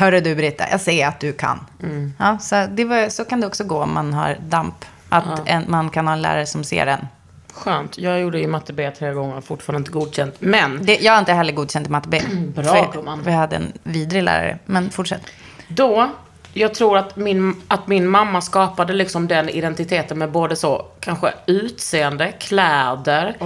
[0.00, 1.60] Hörru du Britta, jag ser att du kan.
[1.82, 2.12] Mm.
[2.18, 4.84] Ja, så, det var, så kan det också gå om man har damp.
[5.08, 5.38] Att Ja.
[5.46, 7.06] en, man kan ha en lärare som ser en.
[7.52, 7.98] Skönt.
[7.98, 10.34] Jag gjorde ju matte B tre gånger, fortfarande inte godkänt.
[10.38, 12.22] Men Det, jag har inte heller godkänt i matte B.
[12.54, 13.22] Bra, gumman.
[13.24, 14.58] jag hade en vidrig lärare.
[14.66, 15.22] Men fortsätt.
[15.68, 16.10] då,
[16.52, 21.32] jag tror att min, att min mamma skapade liksom den identiteten med både så, kanske
[21.46, 23.36] utseende, kläder,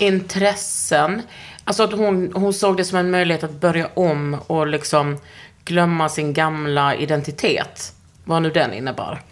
[0.00, 1.22] intressen.
[1.64, 5.18] Alltså att hon, hon såg det som en möjlighet att börja om och liksom
[5.64, 7.94] glömma sin gamla identitet.
[8.24, 9.22] Vad nu den innebar.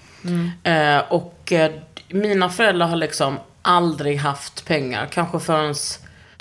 [0.62, 1.70] Eh, och eh,
[2.08, 5.08] mina föräldrar har liksom aldrig haft pengar.
[5.12, 5.74] Kanske förrän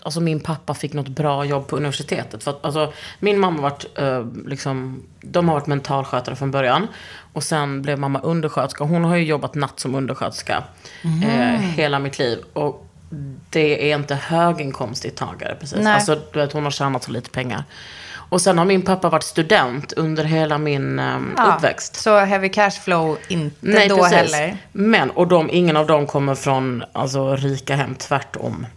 [0.03, 2.43] alltså min pappa fick något bra jobb på universitetet.
[2.43, 6.87] För att, alltså, min mamma varit, eh, liksom, de har varit mentalskötare från början.
[7.33, 8.83] Och sen blev mamma undersköterska.
[8.83, 10.63] Hon har ju jobbat natt som undersköterska
[11.23, 12.39] eh, hela mitt liv.
[12.53, 12.85] Och
[13.49, 15.79] det är inte höginkomsttagare precis.
[15.81, 15.93] Nej.
[15.93, 17.63] Alltså, du vet, hon har tjänat så lite pengar.
[18.29, 21.95] Och sen har min pappa varit student under hela min eh, Ja, uppväxt.
[21.95, 24.13] Så heavy cash flow inte då precis.
[24.13, 24.57] heller.
[24.71, 28.67] Men, och de, ingen av dem kommer från alltså, rika hem, tvärtom.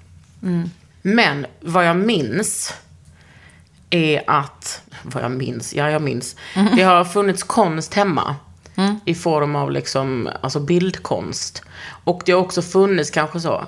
[0.43, 0.71] Mm.
[1.03, 2.75] Men vad jag minns
[3.91, 6.37] är att, vad jag minns, ja jag minns.
[6.55, 6.77] Mm.
[6.77, 8.37] Det har funnits konst hemma.
[9.05, 11.63] I form av liksom, alltså bildkonst.
[12.05, 13.65] Och det har också funnits kanske så,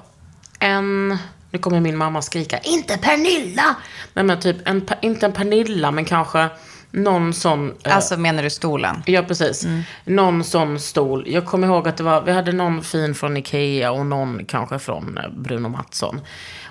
[0.59, 1.19] en,
[1.55, 3.77] nu kommer min mamma skrika, inte Pernilla!
[4.15, 6.49] Nej men typ, en, inte en Pernilla men kanske
[6.91, 7.75] någon sån.
[7.85, 9.03] eh, Alltså menar du stolen?
[9.07, 9.67] Ja, precis.
[10.05, 11.25] Någon sån stol.
[11.27, 14.79] Jag kommer ihåg att det var, vi hade någon fin från Ikea och någon kanske
[14.79, 16.21] från eh, Bruno Mattsson.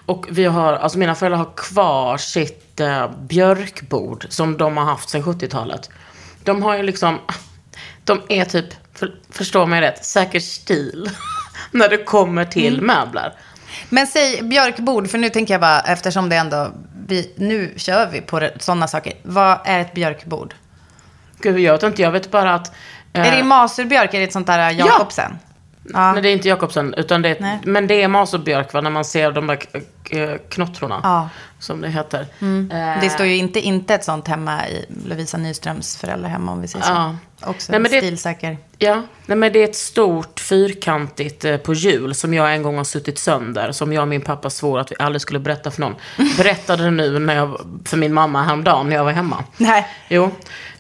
[0.06, 5.10] Och vi har, alltså mina föräldrar har kvar sitt eh, björkbord som de har haft
[5.10, 5.90] sedan 70-talet.
[6.44, 7.20] De har ju liksom,
[8.04, 11.10] de är typ, för, förstå mig rätt, säker stil.
[11.72, 13.34] när det kommer till möbler.
[13.90, 16.72] Men säg björkbord, för nu tänker jag bara, eftersom det ändå
[17.08, 19.14] vi, nu kör vi på sådana saker.
[19.24, 20.54] Vad är ett björkbord?
[21.42, 22.02] Gud, jag vet inte.
[22.02, 22.72] Jag vet bara att...
[23.14, 24.14] eh, Är det i Masurbjörk?
[24.14, 25.40] Är det ett sånt där Jakobsen?
[26.14, 26.94] Nej, det är inte Jakobsen.
[26.94, 28.82] Utan det är, men det är Masurbjörk, va?
[28.82, 31.00] När man ser de där k- knottrorna.
[31.04, 31.30] Ja.
[31.64, 32.28] Som det heter.
[32.42, 32.72] Mm.
[32.72, 36.68] Eh, Det står ju inte, inte ett sånt hemma i Lovisa Nyströms föräldrahem om vi
[36.68, 36.92] säger så.
[36.92, 37.16] Ja.
[37.46, 38.58] Också Nej, men det- stilsäker.
[38.78, 42.78] Ja, nej, men det är ett stort fyrkantigt eh, på hjul som jag en gång
[42.78, 43.72] har suttit sönder.
[43.72, 45.96] Som jag och min pappa svor att vi aldrig skulle berätta för någon.
[46.38, 49.44] Berättade det nu när jag, för min mamma häromdagen när jag var hemma.
[49.58, 49.88] Nej.
[50.10, 50.24] Jo,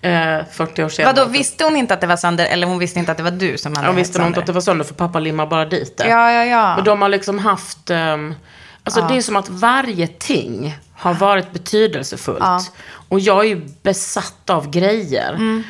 [0.01, 1.13] eh, 40 år senare.
[1.15, 3.31] Vadå, visste hon inte att det var sönder eller hon visste inte att det var
[3.31, 5.65] du som hade Jag visste nog inte att det var sönder för pappa limmar bara
[5.65, 6.07] dit det.
[6.07, 6.75] Ja, ja, ja.
[6.75, 7.89] Men de har liksom haft...
[7.89, 8.35] ehm,
[8.83, 9.07] alltså Ja.
[9.07, 12.39] det är som att varje ting har varit betydelsefullt.
[12.39, 12.61] Ja.
[13.09, 15.33] Och jag är ju besatt av grejer.
[15.33, 15.63] Mm.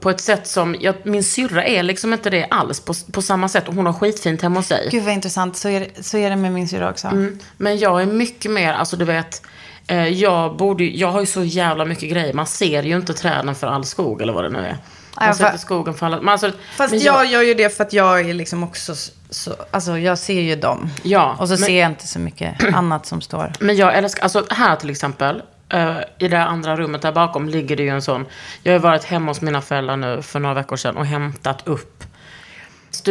[0.00, 3.48] På ett sätt som, jag, min syrra är liksom inte det alls på, på samma
[3.48, 3.68] sätt.
[3.68, 4.88] Och hon har skitfint hemma hos sig.
[4.90, 5.56] Gud vad intressant.
[5.56, 7.08] Så är, så är det med min syrra också.
[7.08, 7.38] Mm.
[7.56, 9.42] Men jag är mycket mer, alltså du vet,
[9.86, 12.32] eh, jag, borde, jag har ju så jävla mycket grejer.
[12.32, 14.76] Man ser ju inte träden för all skog eller vad det nu är.
[15.20, 16.32] Man för- inte skogen för alla...
[16.32, 18.94] Alltså, Fast men jag, gör ju det för att jag är liksom också
[19.30, 20.90] så, alltså jag ser ju dem.
[21.02, 23.52] Ja, Och så men- ser jag inte så mycket annat som står.
[23.60, 27.76] Men jag älskar, alltså här till exempel, eh, i det andra rummet där bakom ligger
[27.76, 28.26] det ju en sån,
[28.62, 31.97] jag har varit hemma hos mina föräldrar nu för några veckor sedan och hämtat upp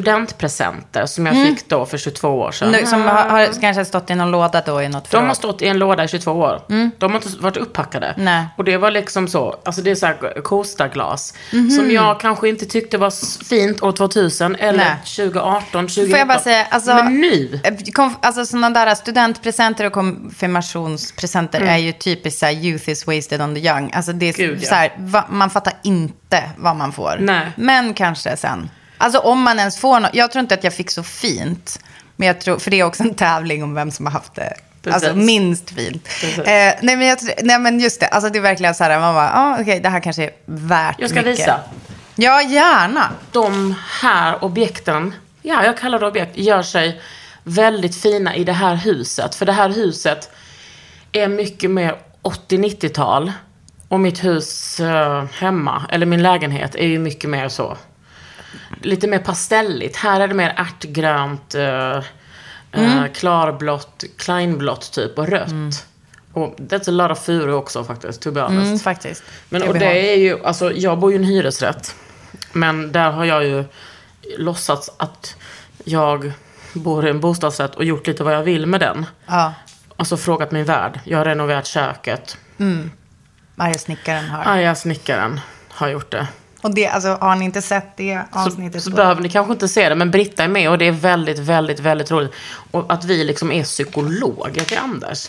[0.02, 1.56] studentpresenter som jag Mm.
[1.56, 2.72] fick då för 22 år sedan.
[2.72, 5.28] Nu, som har, har kanske stått i någon låda då i något De förråd.
[5.28, 6.62] har stått i en låda i 22 år.
[6.98, 8.14] De har inte varit uppackade.
[8.18, 8.46] Nej.
[8.58, 11.34] Och det var liksom så, alltså det är så här Kosta-glas.
[11.54, 11.70] Mhm.
[11.72, 14.96] Som jag kanske inte tyckte var fint år 2000 eller Nej.
[15.16, 16.10] 2018, 2019.
[16.10, 17.60] Får jag bara säga, alltså, Men nu?
[17.96, 21.74] Konf- alltså sådana där studentpresenter och konfirmationspresenter Mm.
[21.74, 23.92] är ju typiskt så här, youth is wasted on the young.
[23.94, 24.68] Alltså det är Gud, ja.
[24.70, 27.18] så här, va, man fattar inte vad man får.
[27.20, 27.52] Nej.
[27.56, 28.70] Men kanske sen.
[28.98, 30.14] Alltså om man ens får något.
[30.14, 31.80] Jag tror inte att jag fick så fint.
[32.16, 34.54] Men jag tror, för det är också en tävling om vem som har haft det.
[34.82, 35.04] Precis.
[35.04, 36.08] Alltså minst fint.
[36.24, 39.14] Eh, nej, men jag, nej men just det, alltså det är verkligen så här, man
[39.16, 41.40] bara, ah, okej det här kanske är värt Jag ska mycket.
[41.40, 41.60] visa.
[42.16, 43.10] Ja, gärna.
[43.32, 47.02] de här objekten, ja jag kallar det objekt, gör sig
[47.44, 49.36] väldigt fina i det här huset.
[49.36, 50.30] För det här huset
[51.12, 53.32] är mycket mer 80-90-tal.
[53.90, 57.78] Och mitt hus eh, hemma, eller min lägenhet, är ju mycket mer så.
[58.82, 59.96] Lite mer pastelligt.
[59.96, 61.98] Här är det mer ärtgrönt, eh,
[62.72, 65.86] eh, klarblått, kleinblått typ och rött.
[66.34, 68.68] Och that's a lot of furu också faktiskt, to be honest.
[68.68, 69.24] Mm, faktiskt.
[69.50, 71.96] Men och det är ju, alltså jag bor ju i en hyresrätt.
[72.54, 73.66] Men där har jag ju
[74.38, 75.36] låtsats att
[75.84, 76.32] jag
[76.74, 79.06] bor i en bostadsrätt och gjort lite vad jag vill med den.
[79.26, 79.54] Ja,
[80.00, 81.00] Alltså frågat min värd.
[81.04, 82.38] Jag har renoverat köket.
[83.56, 84.44] varje snickaren har.
[84.44, 86.28] Arga snickaren har gjort det.
[86.62, 88.84] Och det, alltså, har ni inte sett det avsnittet?
[88.84, 90.92] Så, så behöver ni kanske inte se det, men Britta är med och det är
[90.92, 92.32] väldigt, väldigt, väldigt roligt.
[92.72, 95.28] Och att vi liksom är psykologer till Anders.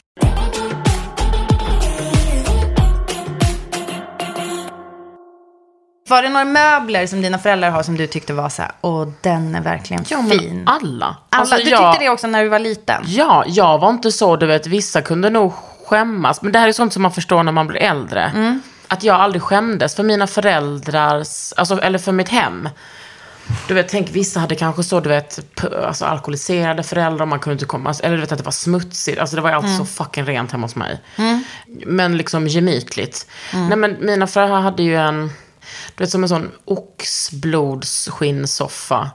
[6.08, 9.08] Var det några möbler som dina föräldrar har som du tyckte var så här, åh
[9.20, 10.62] den är verkligen Ja, men fin?
[10.66, 11.06] alla.
[11.06, 13.02] Alla, Alltså, du jag- tyckte det också när du var liten?
[13.06, 15.52] Ja, jag var inte så, du vet, vissa kunde nog
[15.86, 16.42] skämmas.
[16.42, 18.32] Men det här är sånt som man förstår när man blir äldre.
[18.34, 18.62] Mm.
[18.88, 22.68] Att jag aldrig skämdes för mina föräldrars, alltså, eller för mitt hem.
[23.68, 25.40] Du vet, tänk vissa hade kanske så, du vet,
[25.86, 29.18] alltså, alkoholiserade föräldrar, man kunde inte komma, eller du vet att det var smutsigt.
[29.18, 31.00] Alltså det var ju alltid så fucking rent hemma hos mig.
[31.86, 33.26] Men liksom gemytligt.
[33.52, 35.32] Nej men mina föräldrar hade ju en,
[35.94, 39.10] du vet som en sån oxblodsskinnssoffa.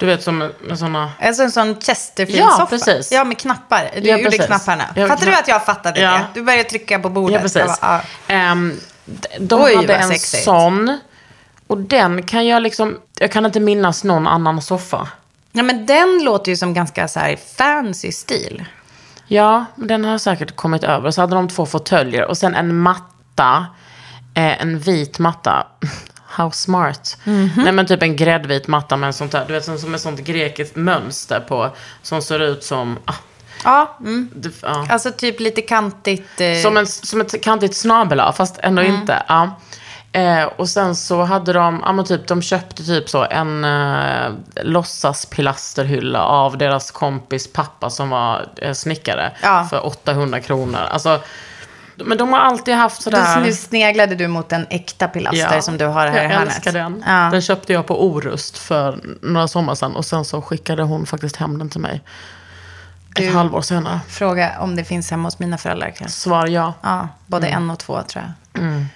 [0.00, 1.12] Du vet som med såna...
[1.20, 2.56] Alltså en sån Chesterfield-soffa?
[2.60, 3.12] Ja, precis.
[3.12, 3.90] Ja, med knappar.
[4.02, 4.84] Du Ja, gjorde knapparna.
[4.96, 6.10] Ja, Fattar du knapp- att jag fattade Ja.
[6.10, 6.24] det?
[6.34, 7.34] Du började trycka på bordet.
[7.34, 7.80] Ja, precis.
[7.80, 8.54] Bara, ah.
[8.54, 8.72] D-
[9.38, 10.44] de Oj, hade en sexigt.
[10.44, 10.98] sån.
[11.66, 15.08] Och den kan jag liksom, jag kan inte minnas någon annan soffa.
[15.52, 18.64] Ja, men den låter ju som ganska så här fancy stil.
[19.26, 21.10] Ja, men den har säkert kommit över.
[21.10, 23.66] Så hade de två fåtöljer och sen en matta.
[24.34, 25.66] Eh, en vit matta.
[26.26, 27.16] How smart.
[27.24, 27.50] Mhm.
[27.56, 30.00] Nej men typ en gräddvit matta med en sånt där, du vet som, som ett
[30.00, 31.70] sånt grekiskt mönster på.
[32.02, 33.14] Som ser ut som, ah,
[33.64, 34.30] Ja, mm.
[34.34, 34.86] det, ja.
[34.90, 36.40] alltså typ lite kantigt.
[36.40, 39.22] Eh, Som, en, som ett kantigt snabel fast ändå inte.
[39.28, 39.50] Ja.
[40.14, 44.32] Eh, och sen så hade de, ja men typ, de köpte typ så en eh,
[44.62, 49.32] låtsaspilasterhylla av deras kompis pappa som var eh, snickare.
[49.42, 49.66] Ja.
[49.70, 50.80] För 800 kronor.
[50.90, 51.20] Alltså,
[51.96, 53.40] men de har alltid haft sådär...
[53.40, 56.56] nu sneglade du mot en äkta pilaster som du har här jag i hörnet.
[56.56, 57.04] älskar den.
[57.06, 57.28] Ja.
[57.32, 59.96] Den köpte jag på Orust för några sommar sedan.
[59.96, 62.02] Och sen så skickade hon faktiskt hem den till mig.
[63.20, 64.00] Ett halvår senare.
[64.08, 66.20] Fråga om det finns hemma hos mina föräldrar kanske.
[66.20, 66.74] Svar ja.
[66.82, 67.62] Ja, både Mm.
[67.62, 68.86] en och två tror jag.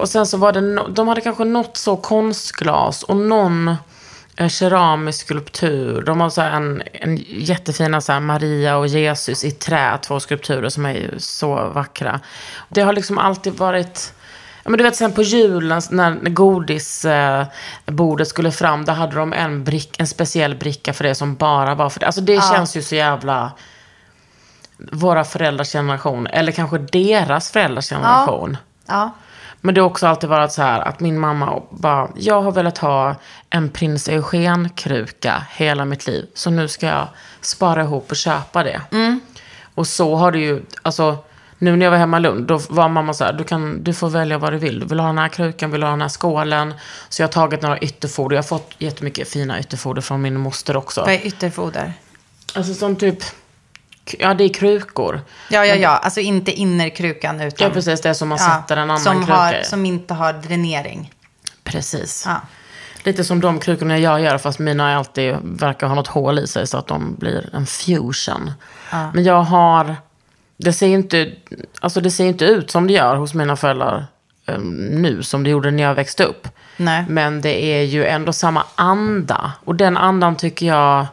[0.00, 3.76] Och sen så var det, no- de hade kanske något så konstglas och någon
[4.36, 6.02] en keramisk skulptur.
[6.02, 10.86] De har så en, en jättefina så Maria och Jesus i trä, två skulpturer som
[10.86, 12.20] är ju så vackra.
[12.68, 14.12] Det har liksom alltid varit...
[14.66, 19.64] Ja, men du vet sen på julen när godisbordet skulle fram, där hade de en,
[19.64, 22.06] brick, en speciell bricka för det som bara var för det.
[22.06, 22.52] Alltså det Ja.
[22.54, 23.52] känns ju så jävla
[24.92, 28.56] våra föräldrars generation, eller kanske deras föräldrars generation.
[28.86, 29.10] Ja.
[29.60, 32.78] Men det har också alltid varit så här att min mamma bara, jag har velat
[32.78, 33.14] ha
[33.50, 36.26] en prins Eugen-kruka hela mitt liv.
[36.34, 37.08] Så nu ska jag
[37.40, 38.80] spara ihop och köpa det.
[38.92, 39.20] Mm.
[39.74, 41.18] Och så har det ju, alltså
[41.58, 43.94] nu när jag var hemma i Lund, då var mamma så här, du, kan, du
[43.94, 44.80] får välja vad du vill.
[44.80, 46.74] Du vill ha den här krukan, vill du ha den här skålen.
[47.08, 48.36] Så jag har tagit några ytterfoder.
[48.36, 51.00] Jag har fått jättemycket fina ytterfoder från min moster också.
[51.00, 51.92] Vad är ytterfoder?
[52.54, 53.18] Alltså som typ,
[54.18, 55.20] ja det är krukor.
[55.50, 55.88] Ja, ja, ja.
[55.90, 57.68] Alltså inte innerkrukan utan...
[57.68, 58.00] Ja, precis.
[58.00, 59.64] Det är som man sätter en annan som kruka har, i.
[59.64, 61.12] Som inte har dränering.
[61.64, 62.22] Precis.
[62.26, 62.40] Ja.
[63.02, 66.66] Lite som de krukorna jag gör, fast mina alltid verkar ha något hål i sig
[66.66, 68.52] så att de blir en fusion.
[68.92, 69.10] Ja.
[69.14, 69.96] Men jag har,
[70.56, 71.32] det ser inte,
[71.80, 74.06] alltså det ser inte ut som det gör hos mina föräldrar
[74.48, 76.48] eh, nu, som det gjorde när jag växte upp.
[76.76, 77.04] Nej.
[77.08, 79.52] Men det är ju ändå samma anda.
[79.64, 81.06] Och den andan tycker jag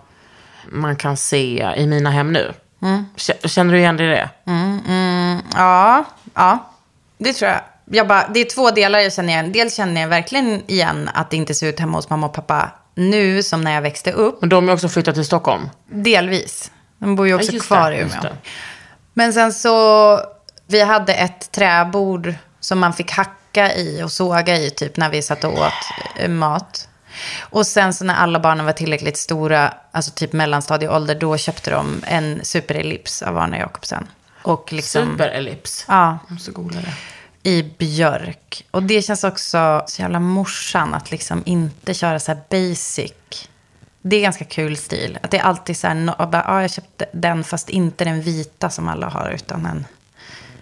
[0.69, 2.53] man kan se i mina hem nu.
[2.81, 3.05] Mm.
[3.43, 4.29] Känner du igen dig i det?
[4.45, 6.71] Mm, mm, ja, ja,
[7.17, 7.61] det tror jag.
[7.85, 9.51] jag bara, det är två delar jag känner igen.
[9.51, 12.71] Dels känner jag verkligen igen att det inte ser ut hemma hos mamma och pappa
[12.95, 14.41] nu som när jag växte upp.
[14.41, 15.69] Men de har också flyttat till Stockholm.
[15.85, 16.71] Delvis.
[16.97, 18.33] De bor ju också Ja, kvar det, i Umeå.
[19.13, 20.19] Men sen så,
[20.67, 25.21] vi hade ett träbord som man fick hacka i och såga i typ när vi
[25.21, 25.73] satt och åt
[26.17, 26.89] eh, mat.
[27.39, 32.03] Och sen så när alla barnen var tillräckligt stora, alltså typ mellanstadieålder, då köpte de
[32.07, 34.07] en superellips av Arne Jacobsen.
[34.41, 35.85] Och liksom, Superellips.
[35.87, 36.19] Ja.
[36.27, 36.93] Måste googla det.
[37.49, 38.65] I björk.
[38.71, 43.49] Och det känns också så jävla morsan att liksom inte köra så här basic.
[44.05, 45.19] Det är ganska kul stil.
[45.23, 48.21] Att det är alltid så här, no, bara, ah, jag köpte den fast inte den
[48.21, 49.85] vita som alla har utan en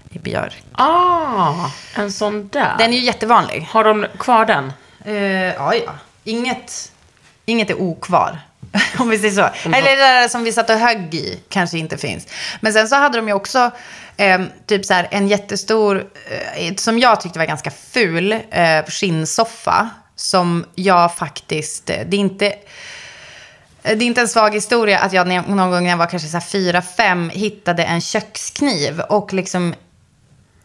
[0.10, 0.64] i björk.
[0.72, 2.76] Ah, en sån där.
[2.78, 3.68] Den är ju jättevanlig.
[3.72, 4.74] Har de kvar den?
[5.08, 5.16] Uh,
[5.46, 5.92] ja, ja.
[6.24, 6.92] Inget,
[7.46, 8.40] inget är okvar.
[8.98, 9.68] Om vi säger så.
[9.68, 9.74] Mm.
[9.74, 12.28] Eller det där som vi satt och högg i kanske inte finns.
[12.60, 13.72] Men sen så hade de ju också
[14.18, 16.06] eh, typ så här en jättestor,
[16.56, 19.90] eh, som jag tyckte var ganska ful, eh, skinnsoffa.
[20.16, 22.54] Som jag faktiskt, eh, det är inte...
[23.84, 26.30] eh, Det är inte en svag historia att jag någon gång när jag var kanske
[26.30, 29.74] så fyra, fem hittade en kökskniv och liksom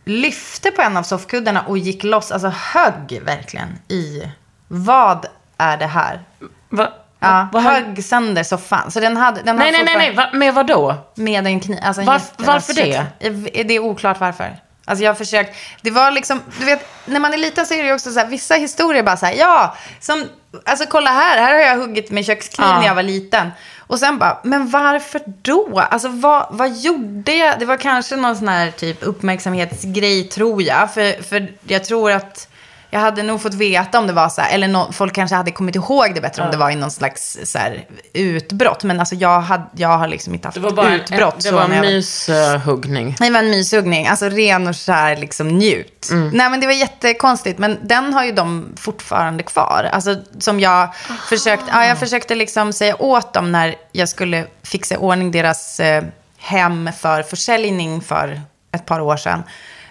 [0.04, 4.22] lyfte på en av soffkuddarna och gick loss, alltså högg verkligen i,
[4.68, 6.20] vad är det här?
[6.68, 6.92] Va?
[7.18, 8.90] Ja, vad högg sönder soffan.
[8.90, 10.28] Så den hade, den Nej, har nej, nej, nej.
[10.32, 10.94] med vad då?
[11.14, 11.78] Med en kniv.
[11.82, 13.06] Alltså en Var- jättevass varför det?
[13.20, 14.56] köks- Det är oklart varför.
[14.88, 15.56] Alltså jag har försökt.
[15.82, 18.26] Det var liksom, du vet, när man är liten så är det också så här,
[18.26, 20.24] vissa historier bara så här, ja, som,
[20.64, 22.78] alltså kolla här, här har jag huggit med kökskniv Ja.
[22.80, 23.50] när jag var liten.
[23.88, 25.80] Och sen bara, men varför då?
[25.90, 27.58] Alltså vad, vad gjorde jag?
[27.58, 30.94] Det var kanske någon sån här typ uppmärksamhetsgrej tror jag.
[30.94, 32.48] För, för jag tror att
[32.90, 35.50] jag hade nog fått veta om det var så här, eller nå- folk kanske hade
[35.52, 36.52] kommit ihåg det bättre om Ja.
[36.52, 38.82] det var i någon slags så här, utbrott.
[38.84, 41.36] Men alltså jag, hade, jag har liksom inte haft Det var bara en, utbrott.
[41.36, 43.16] det så var en myshuggning.
[43.20, 46.08] det var en myshuggning, alltså ren och skär liksom njut.
[46.10, 46.28] Mm.
[46.28, 49.88] Nej men det var jättekonstigt, men den har ju de fortfarande kvar.
[49.92, 50.94] Alltså som jag
[51.28, 56.04] försökte, ja, jag försökte liksom säga åt dem när jag skulle fixa ordning deras eh,
[56.38, 58.40] hem för försäljning för
[58.72, 59.42] ett par år sedan.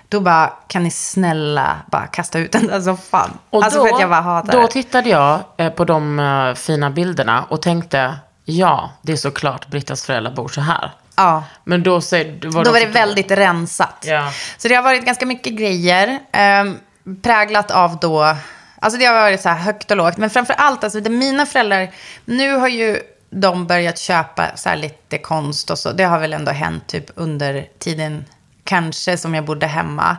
[0.09, 3.37] Då bara, kan ni snälla bara kasta ut den där soffan?
[3.49, 4.67] Och alltså då, för att jag bara hatar då det.
[4.67, 10.05] tittade jag eh, på de eh, fina bilderna och tänkte, ja, det är såklart Brittas
[10.05, 10.91] föräldrar bor så här.
[11.15, 11.43] Ja.
[11.63, 14.03] Men då, säger- Då var det väldigt rensat.
[14.07, 14.31] Ja.
[14.57, 16.19] Så det har varit ganska mycket grejer.
[16.31, 16.77] ehm,
[17.23, 18.35] präglat av då,
[18.79, 20.17] alltså det har varit så här högt och lågt.
[20.17, 21.89] Men framför allt, alltså det, mina föräldrar,
[22.25, 22.99] nu har ju
[23.29, 25.91] de börjat köpa så här lite konst och så.
[25.91, 28.25] Det har väl ändå hänt typ under tiden,
[28.65, 30.17] kanske som jag bodde hemma.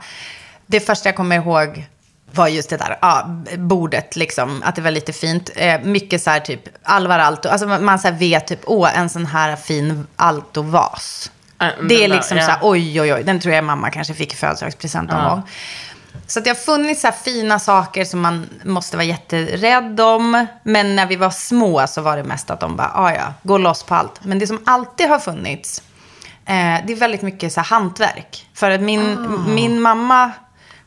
[0.66, 1.86] Det första jag kommer ihåg
[2.32, 3.26] var just det där, ja,
[3.56, 5.50] bordet liksom, att det var lite fint.
[5.56, 9.26] Eh, mycket så här typ Alvar Aalto, alltså man, så vet typ, åh, en sån
[9.26, 11.30] här fin Aalto-vas.
[11.60, 12.44] Äh, Det är där, liksom ja.
[12.44, 15.28] så här, oj, oj, oj, den tror jag mamma kanske fick i födelsedagspresent någon Ja.
[15.28, 15.42] gång.
[16.26, 20.46] Så att det har funnits så här fina saker som man måste vara jätterädd om.
[20.62, 23.58] Men när vi var små så var det mest att de bara, ah, ja, gå
[23.58, 24.24] loss på allt.
[24.24, 25.82] Men det som alltid har funnits,
[26.46, 28.46] eh, det är väldigt mycket så här hantverk.
[28.54, 29.48] För att min, Ah.
[29.50, 30.30] min mamma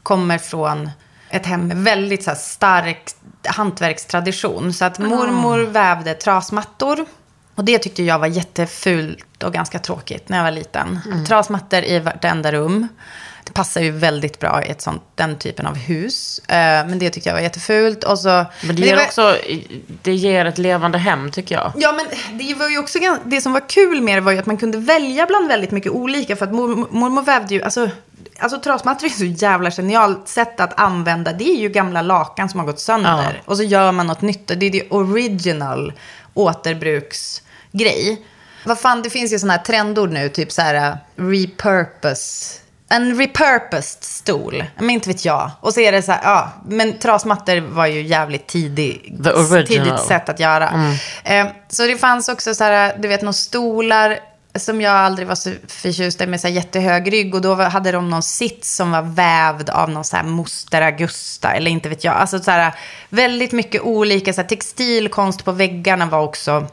[0.04, 0.90] kommer från
[1.30, 3.12] ett hem med väldigt så här stark
[3.44, 4.74] hantverkstradition.
[4.74, 7.06] Så att mormor vävde trasmattor.
[7.56, 11.00] Och det tyckte jag var jättefult och ganska tråkigt när jag var liten.
[11.06, 11.26] Mm.
[11.26, 12.88] Trasmattor i vartenda rum.
[13.50, 16.40] Det passar ju väldigt bra i ett sånt, den typen av hus.
[16.40, 18.04] Eh, men det tyckte jag var jättefult.
[18.04, 19.38] Och så, Men det ger var- också,
[20.02, 21.72] det ger ett levande hem tycker jag.
[21.78, 24.46] Ja, men det var ju också det som var kul med det var ju att
[24.46, 26.36] man kunde välja bland väldigt mycket olika.
[26.36, 27.90] För att mor- mormor vävde ju, alltså,
[28.40, 31.34] alltså trasmattor är så jävla genialt sätt att använda.
[31.34, 33.10] Det är ju gamla lakan som har gått sönder.
[33.36, 33.42] Ja.
[33.46, 34.48] Och så gör man något nytt.
[34.48, 35.94] Det är det original
[36.34, 38.26] återbruksgrej.
[38.66, 42.60] Vad fan, det finns ju sådana här trendord nu, typ så här uh, repurpose.
[42.90, 45.52] En repurposed stol, men inte vet jag.
[45.62, 49.16] Och så är det så här, ja, men trasmattor var ju jävligt tidig,
[49.68, 50.70] tidigt sätt att göra.
[50.70, 50.96] Mm.
[51.24, 54.20] Eh, så det fanns också så här, du vet, några stolar
[54.56, 57.36] som jag aldrig var så förtjust i med så här jättehög rygg.
[57.36, 61.54] Och då hade de någon sits som var vävd av någon så här moster Augusta,
[61.54, 62.16] eller inte vet jag.
[62.16, 62.74] Alltså så här,
[63.10, 66.68] väldigt mycket olika, så här, textilkonst på väggarna var också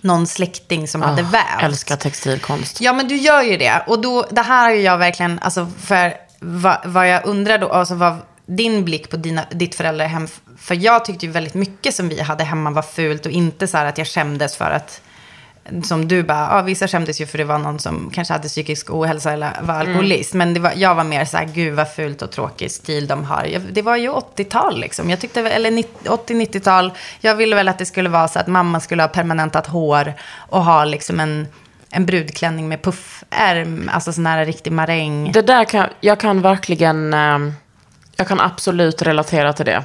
[0.00, 1.62] någon släkting som hade Ah, vävt.
[1.62, 2.80] Älskar textilkonst.
[2.80, 3.82] Ja, men du gör ju det.
[3.86, 7.68] Och då, det här har ju jag verkligen, alltså för vad, vad jag undrar då,
[7.68, 10.28] alltså vad din blick på dina, ditt föräldrahem,
[10.58, 13.76] för jag tyckte ju väldigt mycket som vi hade hemma var fult och inte så
[13.76, 15.00] här att jag skämdes för att,
[15.84, 18.90] som du bara, ja vissa skämdes ju för det var någon som kanske hade psykisk
[18.90, 20.34] ohälsa eller var alkoholist.
[20.34, 23.24] Men det var, jag var mer så här, gud vad fult och tråkig stil de
[23.24, 23.60] har.
[23.72, 25.10] Det var ju 80-tal liksom.
[25.10, 26.92] Jag tyckte, eller 90 80-90-tal.
[27.20, 30.64] Jag ville väl att det skulle vara så att mamma skulle ha permanentat hår och
[30.64, 31.48] ha liksom en,
[31.90, 33.90] en brudklänning med puffärm.
[33.92, 35.32] Alltså sån här riktig maräng.
[35.32, 37.52] Det där kan, jag kan verkligen, ehm,
[38.16, 39.84] jag kan absolut relatera till det.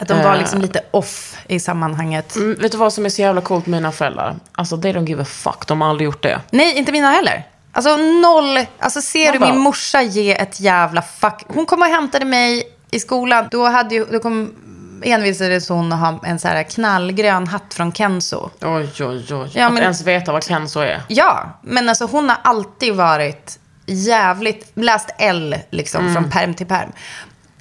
[0.00, 0.38] Att de var Eh.
[0.38, 2.36] liksom lite off i sammanhanget.
[2.36, 4.36] Mm, vet du vad som är så jävla coolt med mina föräldrar?
[4.52, 6.40] Alltså they don't give a fuck, de har aldrig gjort det.
[6.50, 7.46] Nej, inte mina heller.
[7.72, 8.58] Alltså noll.
[8.78, 11.42] Alltså ser du min morsa ge ett jävla fuck.
[11.48, 13.48] Hon kom och hämtade mig i skolan.
[13.50, 14.54] Då, hade ju, då kom,
[15.02, 18.50] envisades hon att ha en så här knallgrön hatt från Kenzo.
[18.60, 19.50] Oj, oj, oj.
[19.54, 21.02] Ja, att men- ens veta vad Kenzo är.
[21.08, 26.14] Ja, men alltså hon har alltid varit jävligt, läst L liksom Mm.
[26.14, 26.92] från perm till perm.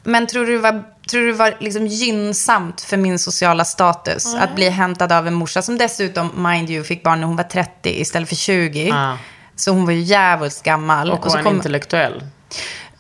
[0.04, 4.36] Men tror du det var, tror du det var liksom gynnsamt för min sociala status
[4.36, 7.44] att bli hämtad av en morsa som dessutom, mind you, fick barn när hon var
[7.44, 8.92] 30 istället för 20.
[8.94, 9.18] Ah.
[9.56, 11.12] Så hon var ju jävligt gammal.
[11.12, 12.24] Och så var en intellektuell.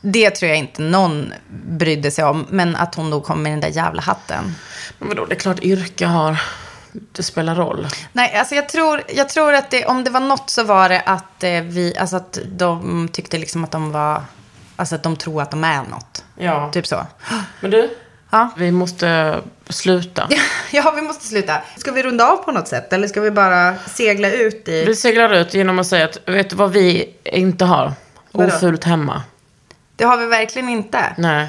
[0.01, 1.33] Det tror jag inte någon
[1.77, 2.45] brydde sig om.
[2.49, 4.55] Men att hon då kom med den där jävla hatten.
[4.99, 6.41] Men vadå, det är klart yrke har,
[7.11, 7.87] det spelar roll.
[8.13, 11.01] Nej, alltså jag tror, jag tror att det, om det var något så var det
[11.01, 14.23] att eh, vi, alltså att de tyckte liksom att de var,
[14.79, 16.23] alltså att de tror att de är något.
[16.37, 16.71] Ja.
[16.71, 17.05] Typ så.
[17.61, 17.89] Men du,
[18.31, 18.49] Ja.
[18.57, 20.27] vi måste sluta.
[20.71, 21.61] Ja, vi måste sluta.
[21.77, 22.93] Ska vi runda av på något sätt?
[22.93, 24.85] Eller ska vi bara segla ut i...
[24.85, 27.93] Vi seglar ut genom att säga att, vet du vad vi inte har?
[28.31, 28.55] Vadå?
[28.55, 29.23] Ofult hemma.
[29.95, 31.13] Det har vi verkligen inte.
[31.17, 31.47] Nej.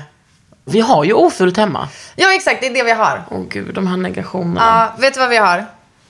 [0.65, 1.89] Vi har ju ofult hemma.
[2.17, 2.61] Ja, exakt.
[2.61, 3.23] Det är det vi har.
[3.31, 4.61] Åh gud, de här negationerna.
[4.97, 5.65] Ja, vet du vad vi har?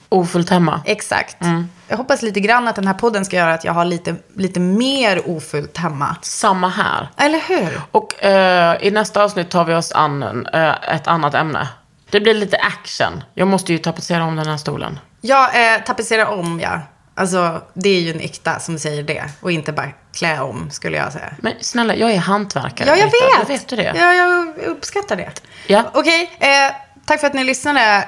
[0.09, 0.81] Ofult hemma.
[0.85, 1.41] Exakt.
[1.41, 1.69] Mm.
[1.91, 4.59] Jag hoppas lite grann att den här podden ska göra att jag har lite, lite
[4.59, 6.15] mer ofullt hemma.
[6.21, 7.09] Samma här.
[7.17, 7.81] Eller hur?
[7.91, 11.67] Och eh, i nästa avsnitt tar vi oss an eh, ett annat ämne.
[12.09, 13.23] Det blir lite action.
[13.33, 14.99] Jag måste ju tapetsera om den här stolen.
[15.21, 16.79] Jag eh, tapetserar om, ja.
[17.15, 19.23] Alltså, det är ju en äkta som säger det.
[19.41, 21.33] Och inte bara klä om, skulle jag säga.
[21.39, 22.89] Men snälla, jag är hantverkare.
[22.89, 23.39] Ja, jag Britta.
[23.39, 23.49] vet.
[23.49, 23.93] Vet du det?
[23.95, 25.31] Ja, jag uppskattar det.
[25.67, 25.83] Ja.
[25.93, 26.75] Okej, eh,
[27.05, 28.07] tack för att ni lyssnade.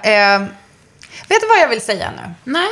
[1.28, 2.34] Vet du vad jag vill säga nu?
[2.44, 2.68] Nej.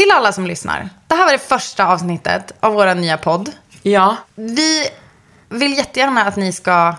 [0.00, 0.88] Till alla som lyssnar.
[1.06, 3.50] Det här var det första avsnittet av vår nya podd.
[3.82, 4.16] Ja.
[4.34, 4.88] Vi
[5.48, 6.94] vill jättegärna att ni ska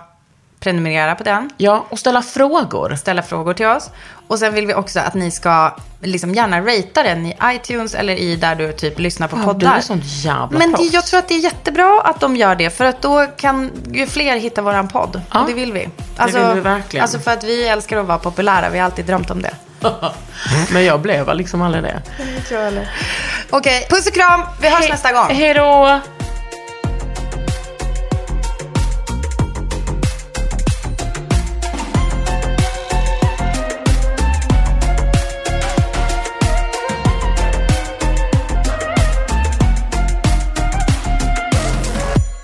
[0.60, 1.50] prenumerera på den.
[1.56, 2.96] Ja, och ställa frågor.
[2.96, 3.90] Ställa frågor till oss.
[4.28, 8.14] Och sen vill vi också att ni ska liksom gärna ratea den i iTunes eller
[8.14, 9.70] i där du typ lyssnar på Ja, poddar.
[9.70, 10.92] du är sånt jävla Men det, proffs.
[10.92, 12.70] jag tror att det är jättebra att de gör det.
[12.70, 15.20] För att då kan ju fler hitta våran podd.
[15.32, 15.40] Ja.
[15.40, 15.88] Och det vill vi.
[16.26, 17.02] vill vi verkligen.
[17.02, 18.70] Alltså för att vi älskar att vara populära.
[18.70, 19.54] Vi har alltid drömt om det.
[20.72, 22.02] Men jag blev liksom aldrig det.
[23.50, 24.40] Okej, puss och kram.
[24.60, 25.28] Vi hörs nästa gång.
[25.30, 26.00] Hej då!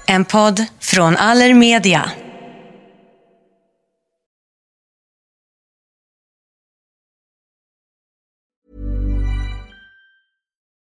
[0.07, 2.11] En podd från Allermedia.